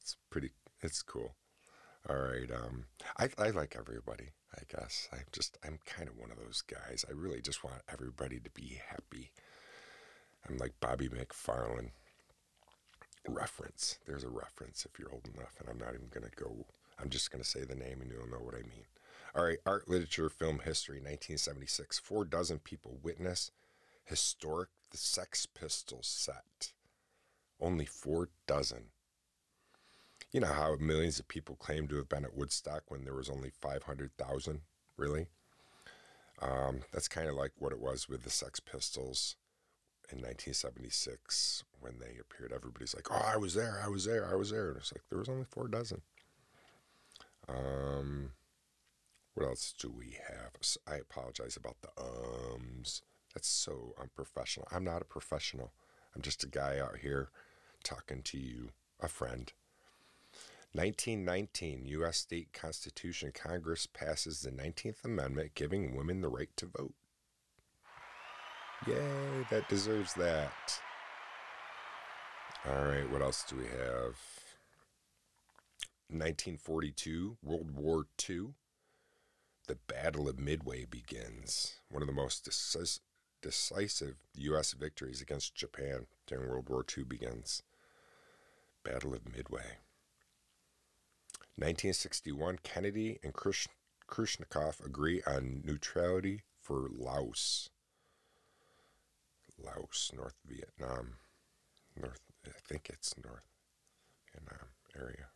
It's 0.01 0.17
pretty. 0.29 0.51
It's 0.81 1.01
cool. 1.01 1.35
All 2.09 2.17
right. 2.17 2.51
Um, 2.51 2.85
I 3.17 3.29
I 3.37 3.49
like 3.51 3.75
everybody. 3.77 4.31
I 4.55 4.61
guess 4.67 5.07
I'm 5.13 5.25
just 5.31 5.57
I'm 5.63 5.79
kind 5.85 6.09
of 6.09 6.17
one 6.17 6.31
of 6.31 6.37
those 6.37 6.61
guys. 6.61 7.05
I 7.07 7.13
really 7.13 7.41
just 7.41 7.63
want 7.63 7.81
everybody 7.91 8.39
to 8.39 8.49
be 8.51 8.79
happy. 8.89 9.31
I'm 10.47 10.57
like 10.57 10.73
Bobby 10.79 11.09
McFerrin 11.09 11.91
reference. 13.27 13.99
There's 14.05 14.23
a 14.23 14.29
reference 14.29 14.85
if 14.85 14.99
you're 14.99 15.11
old 15.11 15.29
enough, 15.35 15.55
and 15.59 15.69
I'm 15.69 15.77
not 15.77 15.93
even 15.93 16.07
going 16.09 16.29
to 16.29 16.43
go. 16.43 16.65
I'm 16.99 17.09
just 17.09 17.31
going 17.31 17.43
to 17.43 17.49
say 17.49 17.63
the 17.63 17.75
name 17.75 18.01
and 18.01 18.11
you'll 18.11 18.29
know 18.29 18.43
what 18.43 18.55
I 18.55 18.61
mean. 18.61 18.85
All 19.35 19.45
right, 19.45 19.59
art, 19.65 19.87
literature, 19.87 20.29
film 20.29 20.59
history, 20.65 20.95
1976. 20.97 21.99
Four 21.99 22.25
dozen 22.25 22.59
people 22.59 22.97
witness 23.03 23.51
historic 24.05 24.69
the 24.91 24.97
Sex 24.97 25.45
Pistols 25.45 26.07
set. 26.07 26.71
Only 27.61 27.85
four 27.85 28.29
dozen. 28.47 28.85
You 30.31 30.39
know 30.39 30.47
how 30.47 30.75
millions 30.79 31.19
of 31.19 31.27
people 31.27 31.55
claim 31.55 31.87
to 31.87 31.95
have 31.95 32.09
been 32.09 32.23
at 32.23 32.35
Woodstock 32.35 32.83
when 32.89 33.03
there 33.03 33.15
was 33.15 33.29
only 33.29 33.49
500,000? 33.49 34.61
Really? 34.95 35.27
Um, 36.41 36.81
that's 36.91 37.07
kind 37.07 37.27
of 37.27 37.35
like 37.35 37.51
what 37.57 37.73
it 37.73 37.79
was 37.79 38.07
with 38.07 38.23
the 38.23 38.29
Sex 38.29 38.59
Pistols 38.59 39.35
in 40.11 40.17
1976 40.17 41.63
when 41.79 41.99
they 41.99 42.17
appeared. 42.19 42.53
Everybody's 42.53 42.95
like, 42.95 43.11
"Oh, 43.11 43.25
I 43.25 43.37
was 43.37 43.53
there, 43.55 43.81
I 43.83 43.87
was 43.87 44.05
there, 44.05 44.29
I 44.29 44.35
was 44.35 44.51
there," 44.51 44.69
and 44.69 44.77
it's 44.77 44.93
like 44.93 45.03
there 45.09 45.19
was 45.19 45.29
only 45.29 45.45
four 45.45 45.67
dozen. 45.67 46.01
Um, 47.47 48.31
what 49.33 49.47
else 49.47 49.73
do 49.77 49.89
we 49.89 50.17
have? 50.27 50.51
I 50.87 50.95
apologize 50.95 51.57
about 51.57 51.77
the 51.81 51.89
ums. 52.01 53.01
That's 53.33 53.47
so 53.47 53.93
unprofessional. 53.99 54.67
I'm 54.71 54.83
not 54.83 55.01
a 55.01 55.05
professional. 55.05 55.73
I'm 56.15 56.21
just 56.21 56.43
a 56.43 56.47
guy 56.47 56.79
out 56.79 56.97
here 56.97 57.29
talking 57.83 58.21
to 58.23 58.37
you, 58.37 58.69
a 58.99 59.07
friend. 59.07 59.51
1919 60.73 61.85
U.S. 61.85 62.17
State 62.17 62.53
Constitution 62.53 63.31
Congress 63.33 63.87
passes 63.87 64.41
the 64.41 64.51
19th 64.51 65.03
Amendment 65.03 65.55
giving 65.55 65.95
women 65.95 66.21
the 66.21 66.29
right 66.29 66.49
to 66.57 66.67
vote. 66.67 66.93
Yay, 68.87 69.45
that 69.49 69.67
deserves 69.67 70.13
that. 70.13 70.79
All 72.67 72.85
right, 72.85 73.09
what 73.09 73.21
else 73.21 73.43
do 73.49 73.55
we 73.55 73.63
have? 73.63 74.15
1942, 76.07 77.37
World 77.43 77.71
War 77.75 78.05
II. 78.29 78.49
The 79.67 79.77
Battle 79.87 80.29
of 80.29 80.39
Midway 80.39 80.85
begins. 80.85 81.75
One 81.89 82.03
of 82.03 82.07
the 82.07 82.13
most 82.13 82.49
decis- 82.49 82.99
decisive 83.41 84.17
U.S. 84.35 84.73
victories 84.73 85.21
against 85.21 85.55
Japan 85.55 86.05
during 86.27 86.49
World 86.49 86.69
War 86.69 86.85
II 86.97 87.03
begins. 87.05 87.63
Battle 88.83 89.13
of 89.13 89.31
Midway. 89.35 89.77
1961, 91.59 92.59
Kennedy 92.63 93.19
and 93.23 93.33
Khrushchev 93.33 94.81
agree 94.85 95.21
on 95.27 95.61
neutrality 95.65 96.43
for 96.61 96.87
Laos. 96.89 97.69
Laos, 99.61 100.11
North 100.15 100.35
Vietnam, 100.45 101.15
North. 101.99 102.21
I 102.45 102.51
think 102.65 102.89
it's 102.89 103.13
North 103.21 103.47
Vietnam 104.31 104.69
area, 104.97 105.27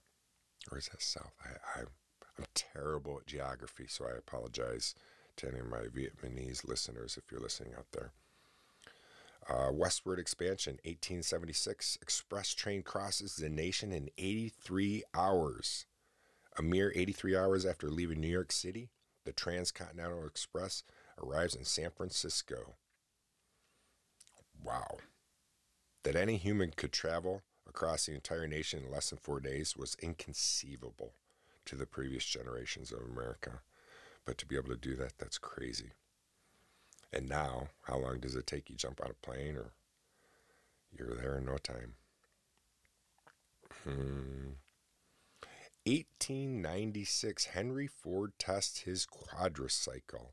or 0.71 0.77
is 0.77 0.87
that 0.87 1.01
South? 1.01 1.33
I, 1.43 1.81
I 1.81 1.83
I'm 2.39 2.45
terrible 2.55 3.19
at 3.19 3.27
geography, 3.27 3.85
so 3.87 4.05
I 4.05 4.17
apologize 4.17 4.95
to 5.37 5.49
any 5.49 5.59
of 5.59 5.67
my 5.67 5.85
Vietnamese 5.93 6.67
listeners 6.67 7.17
if 7.17 7.31
you're 7.31 7.41
listening 7.41 7.73
out 7.77 7.87
there. 7.91 8.11
Uh, 9.49 9.71
westward 9.71 10.19
expansion, 10.19 10.73
1876. 10.85 11.97
Express 12.01 12.53
train 12.53 12.81
crosses 12.81 13.35
the 13.35 13.49
nation 13.49 13.91
in 13.91 14.09
83 14.17 15.03
hours. 15.13 15.85
A 16.57 16.61
mere 16.61 16.91
83 16.95 17.35
hours 17.35 17.65
after 17.65 17.89
leaving 17.89 18.19
New 18.19 18.27
York 18.27 18.51
City, 18.51 18.89
the 19.25 19.31
Transcontinental 19.31 20.25
Express 20.25 20.83
arrives 21.21 21.55
in 21.55 21.65
San 21.65 21.89
Francisco. 21.89 22.75
Wow. 24.63 24.97
That 26.03 26.15
any 26.15 26.37
human 26.37 26.71
could 26.75 26.91
travel 26.91 27.41
across 27.67 28.05
the 28.05 28.13
entire 28.13 28.47
nation 28.47 28.83
in 28.83 28.91
less 28.91 29.09
than 29.09 29.19
four 29.19 29.39
days 29.39 29.75
was 29.75 29.95
inconceivable 30.01 31.13
to 31.65 31.75
the 31.75 31.85
previous 31.85 32.25
generations 32.25 32.91
of 32.91 32.99
America. 32.99 33.61
But 34.25 34.37
to 34.37 34.45
be 34.45 34.55
able 34.55 34.69
to 34.69 34.77
do 34.77 34.95
that, 34.95 35.17
that's 35.17 35.37
crazy. 35.37 35.91
And 37.11 37.27
now, 37.27 37.69
how 37.83 37.97
long 37.97 38.19
does 38.19 38.35
it 38.35 38.47
take 38.47 38.69
you 38.69 38.75
jump 38.75 39.01
on 39.03 39.11
a 39.11 39.25
plane 39.25 39.55
or 39.55 39.71
you're 40.91 41.15
there 41.15 41.37
in 41.37 41.45
no 41.45 41.57
time? 41.57 41.93
Hmm. 43.83 44.53
1896, 45.85 47.45
Henry 47.47 47.87
Ford 47.87 48.31
tests 48.39 48.81
his 48.81 49.05
quadricycle 49.05 50.31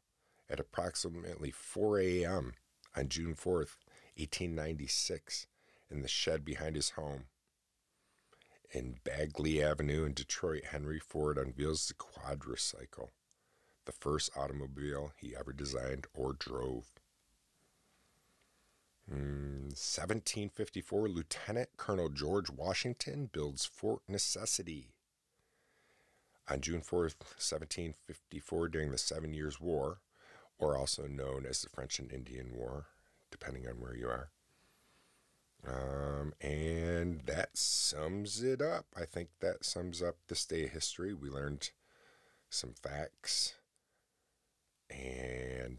at 0.49 0.61
approximately 0.61 1.51
4 1.51 1.99
a.m. 1.99 2.53
on 2.97 3.09
June 3.09 3.35
4th, 3.35 3.75
1896, 4.17 5.49
in 5.91 6.03
the 6.03 6.09
shed 6.09 6.45
behind 6.45 6.77
his 6.77 6.91
home. 6.91 7.25
In 8.73 8.99
Bagley 9.03 9.61
Avenue 9.61 10.05
in 10.05 10.15
Detroit, 10.15 10.67
Henry 10.71 11.01
Ford 11.01 11.37
unveils 11.37 11.89
the 11.89 11.95
quadricycle, 11.95 13.09
the 13.87 13.93
first 13.93 14.31
automobile 14.37 15.13
he 15.17 15.35
ever 15.35 15.53
designed 15.53 16.07
or 16.15 16.33
drove. 16.33 16.87
Mm, 19.13 19.71
1754, 19.75 21.09
Lieutenant 21.09 21.71
Colonel 21.77 22.09
George 22.09 22.51
Washington 22.51 23.29
builds 23.33 23.67
Fort 23.67 24.03
Necessity. 24.07 24.93
On 26.51 26.61
June 26.61 26.81
4th, 26.81 27.23
1754, 27.39 28.69
during 28.69 28.91
the 28.91 28.99
Seven 28.99 29.33
Years' 29.33 29.61
War, 29.61 29.99
or 30.59 30.77
also 30.77 31.07
known 31.07 31.47
as 31.49 31.63
the 31.63 31.69
French 31.69 32.01
and 32.01 32.13
Indian 32.13 32.53
War, 32.53 32.87
depending 33.31 33.69
on 33.69 33.75
where 33.75 33.95
you 33.95 34.09
are. 34.09 34.31
Um, 35.65 36.33
and 36.41 37.21
that 37.27 37.57
sums 37.57 38.43
it 38.43 38.61
up. 38.61 38.87
I 38.97 39.05
think 39.05 39.29
that 39.41 39.65
sums 39.65 40.03
up 40.03 40.17
this 40.27 40.45
day 40.45 40.65
of 40.65 40.71
history. 40.71 41.15
We 41.15 41.29
learned 41.29 41.71
some 42.49 42.73
facts 42.73 43.55
and 44.91 45.79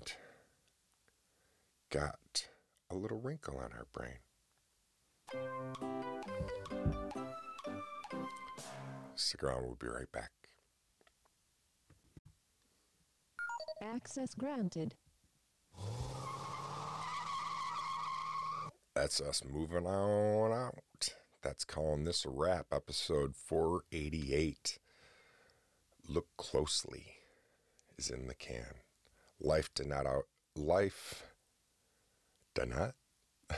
got 1.89 2.47
a 2.89 2.95
little 2.95 3.19
wrinkle 3.19 3.57
on 3.57 3.71
our 3.73 3.87
brain. 3.91 4.19
Stick 9.15 9.43
around, 9.43 9.63
we'll 9.63 9.75
be 9.75 9.87
right 9.87 10.11
back. 10.11 10.31
Access 13.81 14.35
granted. 14.35 14.93
That's 18.93 19.19
us 19.19 19.43
moving 19.43 19.87
on 19.87 20.51
out. 20.51 21.09
That's 21.41 21.63
calling 21.65 22.03
this 22.03 22.23
a 22.23 22.29
wrap. 22.29 22.67
Episode 22.71 23.35
488. 23.35 24.77
Look 26.07 26.27
closely 26.37 27.15
is 27.97 28.11
in 28.11 28.27
the 28.27 28.35
can. 28.35 28.75
Life 29.39 29.73
did 29.73 29.87
not 29.87 30.05
out. 30.05 30.25
Life 30.55 31.23
did 32.53 32.69
not. 32.69 32.93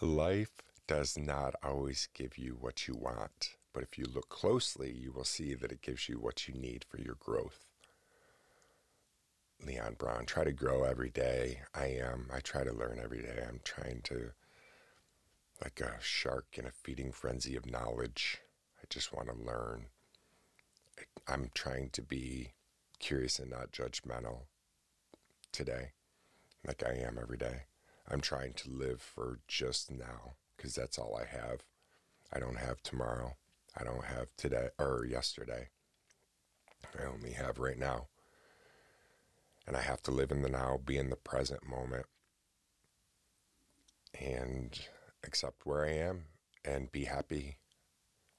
Life 0.00 0.62
does 0.86 1.18
not 1.18 1.54
always 1.62 2.08
give 2.14 2.38
you 2.38 2.56
what 2.58 2.88
you 2.88 2.94
want, 2.94 3.56
but 3.74 3.82
if 3.82 3.98
you 3.98 4.06
look 4.06 4.30
closely, 4.30 4.90
you 4.90 5.12
will 5.12 5.24
see 5.24 5.52
that 5.52 5.72
it 5.72 5.82
gives 5.82 6.08
you 6.08 6.18
what 6.18 6.48
you 6.48 6.54
need 6.54 6.86
for 6.88 6.98
your 6.98 7.16
growth. 7.20 7.65
Leon 9.64 9.96
Braun. 9.98 10.26
Try 10.26 10.44
to 10.44 10.52
grow 10.52 10.84
every 10.84 11.10
day. 11.10 11.60
I 11.74 11.86
am. 11.86 12.28
I 12.32 12.40
try 12.40 12.64
to 12.64 12.72
learn 12.72 13.00
every 13.02 13.22
day. 13.22 13.44
I'm 13.46 13.60
trying 13.64 14.00
to, 14.04 14.32
like 15.62 15.80
a 15.80 15.96
shark 16.00 16.46
in 16.54 16.66
a 16.66 16.70
feeding 16.70 17.12
frenzy 17.12 17.56
of 17.56 17.70
knowledge. 17.70 18.38
I 18.78 18.84
just 18.88 19.12
want 19.12 19.28
to 19.28 19.34
learn. 19.34 19.86
I'm 21.26 21.50
trying 21.54 21.90
to 21.90 22.02
be 22.02 22.52
curious 22.98 23.38
and 23.38 23.50
not 23.50 23.72
judgmental 23.72 24.42
today, 25.52 25.92
like 26.66 26.82
I 26.86 26.92
am 26.92 27.18
every 27.20 27.36
day. 27.38 27.64
I'm 28.08 28.20
trying 28.20 28.52
to 28.54 28.70
live 28.70 29.00
for 29.02 29.40
just 29.48 29.90
now 29.90 30.34
because 30.56 30.74
that's 30.74 30.98
all 30.98 31.16
I 31.20 31.26
have. 31.26 31.62
I 32.32 32.38
don't 32.38 32.58
have 32.58 32.82
tomorrow. 32.82 33.36
I 33.76 33.84
don't 33.84 34.04
have 34.04 34.28
today 34.36 34.68
or 34.78 35.04
yesterday. 35.08 35.68
I 36.98 37.04
only 37.04 37.32
have 37.32 37.58
right 37.58 37.78
now. 37.78 38.06
And 39.66 39.76
I 39.76 39.82
have 39.82 40.02
to 40.02 40.10
live 40.10 40.30
in 40.30 40.42
the 40.42 40.48
now, 40.48 40.78
be 40.84 40.96
in 40.96 41.10
the 41.10 41.16
present 41.16 41.68
moment, 41.68 42.06
and 44.18 44.78
accept 45.24 45.66
where 45.66 45.84
I 45.84 45.92
am 45.92 46.24
and 46.64 46.92
be 46.92 47.04
happy 47.04 47.56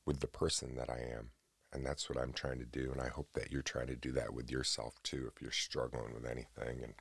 with 0.06 0.22
the 0.22 0.28
person 0.28 0.76
that 0.76 0.90
I 0.90 1.00
am. 1.00 1.32
And 1.74 1.86
that's 1.86 2.10
what 2.10 2.18
I'm 2.18 2.32
trying 2.32 2.60
to 2.60 2.66
do. 2.66 2.92
And 2.92 3.02
I 3.02 3.10
hope 3.10 3.28
that 3.34 3.52
you're 3.52 3.62
trying 3.62 3.88
to 3.88 3.96
do 3.96 4.12
that 4.14 4.34
with 4.34 4.50
yourself 4.50 4.96
too, 5.04 5.30
if 5.34 5.42
you're 5.42 5.52
struggling 5.52 6.14
with 6.14 6.26
anything. 6.26 6.82
And 6.84 6.94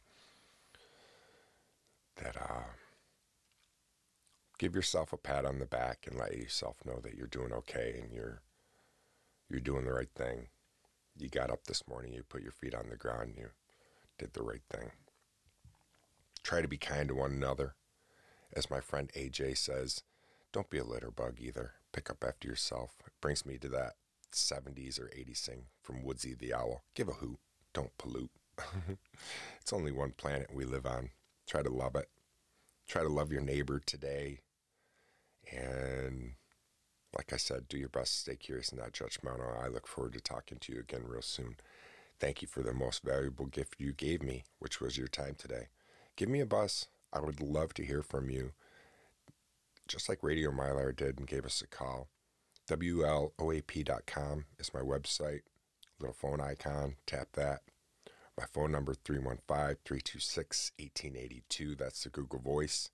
that, 2.17 2.37
uh, 2.37 2.65
give 4.59 4.75
yourself 4.75 5.13
a 5.13 5.17
pat 5.17 5.45
on 5.45 5.61
the 5.61 5.67
back 5.67 6.07
and 6.07 6.19
let 6.19 6.37
yourself 6.37 6.79
know 6.85 6.99
that 7.03 7.15
you're 7.15 7.29
doing 7.29 7.53
okay 7.53 8.01
and 8.03 8.13
you're, 8.13 8.43
you're 9.49 9.61
doing 9.61 9.85
the 9.85 9.93
right 9.93 10.11
thing. 10.17 10.49
You 11.17 11.29
got 11.29 11.51
up 11.51 11.65
this 11.65 11.87
morning, 11.89 12.13
you 12.13 12.25
put 12.25 12.43
your 12.43 12.53
feet 12.53 12.75
on 12.75 12.91
the 12.91 12.97
ground, 12.97 13.35
you 13.37 13.51
did 14.19 14.33
the 14.33 14.43
right 14.43 14.63
thing. 14.71 14.91
Try 16.43 16.63
to 16.63 16.69
be 16.69 16.79
kind 16.79 17.09
to 17.09 17.15
one 17.15 17.33
another. 17.33 17.75
As 18.53 18.71
my 18.71 18.81
friend 18.81 19.11
AJ 19.15 19.59
says, 19.59 20.03
don't 20.53 20.71
be 20.71 20.79
a 20.79 20.85
litter 20.85 21.11
bug 21.11 21.39
either. 21.41 21.73
Pick 21.93 22.11
up 22.11 22.25
after 22.27 22.49
yourself. 22.49 22.95
It 23.07 23.13
brings 23.21 23.45
me 23.45 23.59
to 23.59 23.69
that 23.71 23.95
70s 24.33 25.01
or 25.01 25.07
80s 25.07 25.39
sing 25.39 25.65
from 25.83 26.03
Woodsy 26.03 26.35
the 26.35 26.55
Owl. 26.55 26.83
Give 26.95 27.09
a 27.09 27.13
hoot. 27.13 27.39
Don't 27.73 27.97
pollute. 27.99 28.31
it's 29.61 29.73
only 29.73 29.93
one 29.93 30.13
planet 30.13 30.55
we 30.55 30.65
live 30.65 30.87
on. 30.87 31.11
Try 31.47 31.63
to 31.63 31.71
love 31.71 31.95
it. 31.97 32.09
Try 32.89 33.03
to 33.03 33.09
love 33.09 33.33
your 33.33 33.43
neighbor 33.43 33.81
today. 33.85 34.41
And 35.53 36.35
like 37.17 37.33
I 37.33 37.37
said, 37.37 37.69
do 37.69 37.79
your 37.79 37.89
best 37.89 38.13
to 38.13 38.21
stay 38.21 38.37
curious 38.37 38.71
and 38.71 38.81
not 38.81 38.93
judgmental. 38.93 39.63
I 39.63 39.69
look 39.69 39.87
forward 39.87 40.13
to 40.15 40.21
talking 40.21 40.59
to 40.61 40.73
you 40.73 40.81
again 40.81 41.05
real 41.07 41.23
soon. 41.23 41.57
Thank 42.19 42.43
you 42.43 42.49
for 42.49 42.63
the 42.63 42.73
most 42.73 43.03
valuable 43.03 43.47
gift 43.47 43.77
you 43.79 43.93
gave 43.93 44.23
me, 44.23 44.45
which 44.59 44.81
was 44.81 44.97
your 44.97 45.09
time 45.09 45.35
today. 45.37 45.69
Give 46.17 46.29
me 46.29 46.41
a 46.41 46.47
buzz. 46.47 46.87
I 47.13 47.21
would 47.21 47.41
love 47.41 47.75
to 47.75 47.85
hear 47.85 48.03
from 48.03 48.31
you 48.31 48.53
just 49.89 50.09
like 50.09 50.23
Radio 50.23 50.51
Mylar 50.51 50.95
did 50.95 51.19
and 51.19 51.29
gave 51.29 51.45
us 51.45 51.63
a 51.63 51.67
call. 51.67 52.09
WLOAP.com 52.69 54.45
is 54.59 54.75
my 54.75 54.81
website. 54.81 55.43
Little 56.01 56.15
phone 56.15 56.41
icon, 56.41 56.97
tap 57.07 57.29
that. 57.35 57.61
My 58.37 58.45
phone 58.53 58.73
number 58.73 58.95
315-326-1882. 58.95 61.79
That's 61.79 62.03
the 62.03 62.11
Google 62.11 62.41
Voice. 62.41 62.91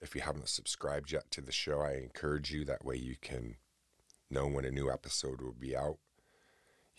If 0.00 0.14
you 0.14 0.22
haven't 0.22 0.48
subscribed 0.48 1.12
yet 1.12 1.30
to 1.32 1.42
the 1.42 1.52
show, 1.52 1.80
I 1.80 1.94
encourage 1.94 2.50
you 2.50 2.64
that 2.64 2.84
way 2.84 2.96
you 2.96 3.16
can 3.20 3.56
know 4.30 4.46
when 4.46 4.64
a 4.64 4.70
new 4.70 4.90
episode 4.90 5.42
will 5.42 5.52
be 5.52 5.76
out. 5.76 5.98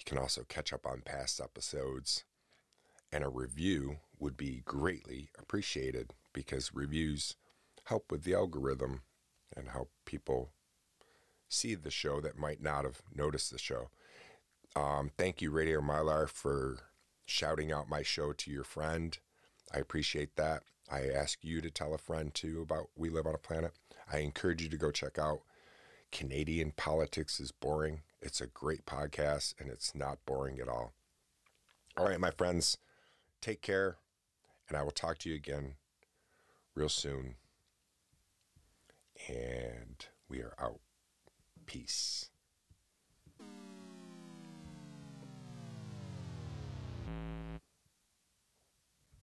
You 0.02 0.06
can 0.06 0.18
also 0.18 0.44
catch 0.50 0.74
up 0.74 0.88
on 0.88 1.02
past 1.02 1.40
episodes 1.40 2.24
and 3.12 3.24
a 3.24 3.30
review 3.30 3.98
would 4.18 4.36
be 4.36 4.64
greatly 4.66 5.30
appreciated 5.38 6.16
because 6.34 6.74
reviews 6.74 7.36
help 7.84 8.12
with 8.12 8.24
the 8.24 8.34
algorithm 8.34 9.02
and 9.56 9.70
help 9.70 9.92
people 10.06 10.50
see 11.48 11.76
the 11.76 11.92
show 11.92 12.20
that 12.20 12.36
might 12.36 12.64
not 12.64 12.84
have 12.84 13.04
noticed 13.14 13.52
the 13.52 13.60
show. 13.60 13.90
Um, 14.76 15.12
thank 15.16 15.40
you, 15.40 15.52
Radio 15.52 15.82
Mylar, 15.82 16.28
for 16.28 16.80
shouting 17.26 17.72
out 17.72 17.88
my 17.88 18.02
show 18.02 18.34
to 18.34 18.50
your 18.50 18.64
friend. 18.64 19.16
I 19.72 19.78
appreciate 19.78 20.36
that. 20.36 20.64
I 20.90 21.10
ask 21.10 21.44
you 21.44 21.62
to 21.62 21.70
tell 21.70 21.94
a 21.94 22.00
friend 22.00 22.34
too 22.34 22.64
about 22.64 22.90
We 22.96 23.10
Live 23.10 23.28
on 23.28 23.36
a 23.36 23.38
Planet. 23.38 23.74
I 24.12 24.20
encourage 24.20 24.64
you 24.64 24.70
to 24.70 24.78
go 24.78 24.90
check 24.90 25.20
out 25.20 25.42
Canadian 26.12 26.72
Politics 26.72 27.40
is 27.40 27.52
Boring. 27.52 28.02
It's 28.22 28.42
a 28.42 28.48
great 28.48 28.86
podcast 28.86 29.56
and 29.60 29.70
it's 29.70 29.96
not 29.96 30.26
boring 30.26 30.60
at 30.60 30.68
all. 30.68 30.94
All 31.98 32.08
right, 32.08 32.20
my 32.20 32.32
friends, 32.32 32.78
take 33.42 33.62
care, 33.62 33.98
and 34.70 34.78
I 34.78 34.84
will 34.84 34.92
talk 34.92 35.18
to 35.20 35.30
you 35.30 35.36
again 35.36 35.76
real 36.76 36.90
soon. 36.90 37.36
And 39.28 40.06
we 40.30 40.40
are 40.40 40.54
out. 40.60 40.80
Peace. 41.66 42.31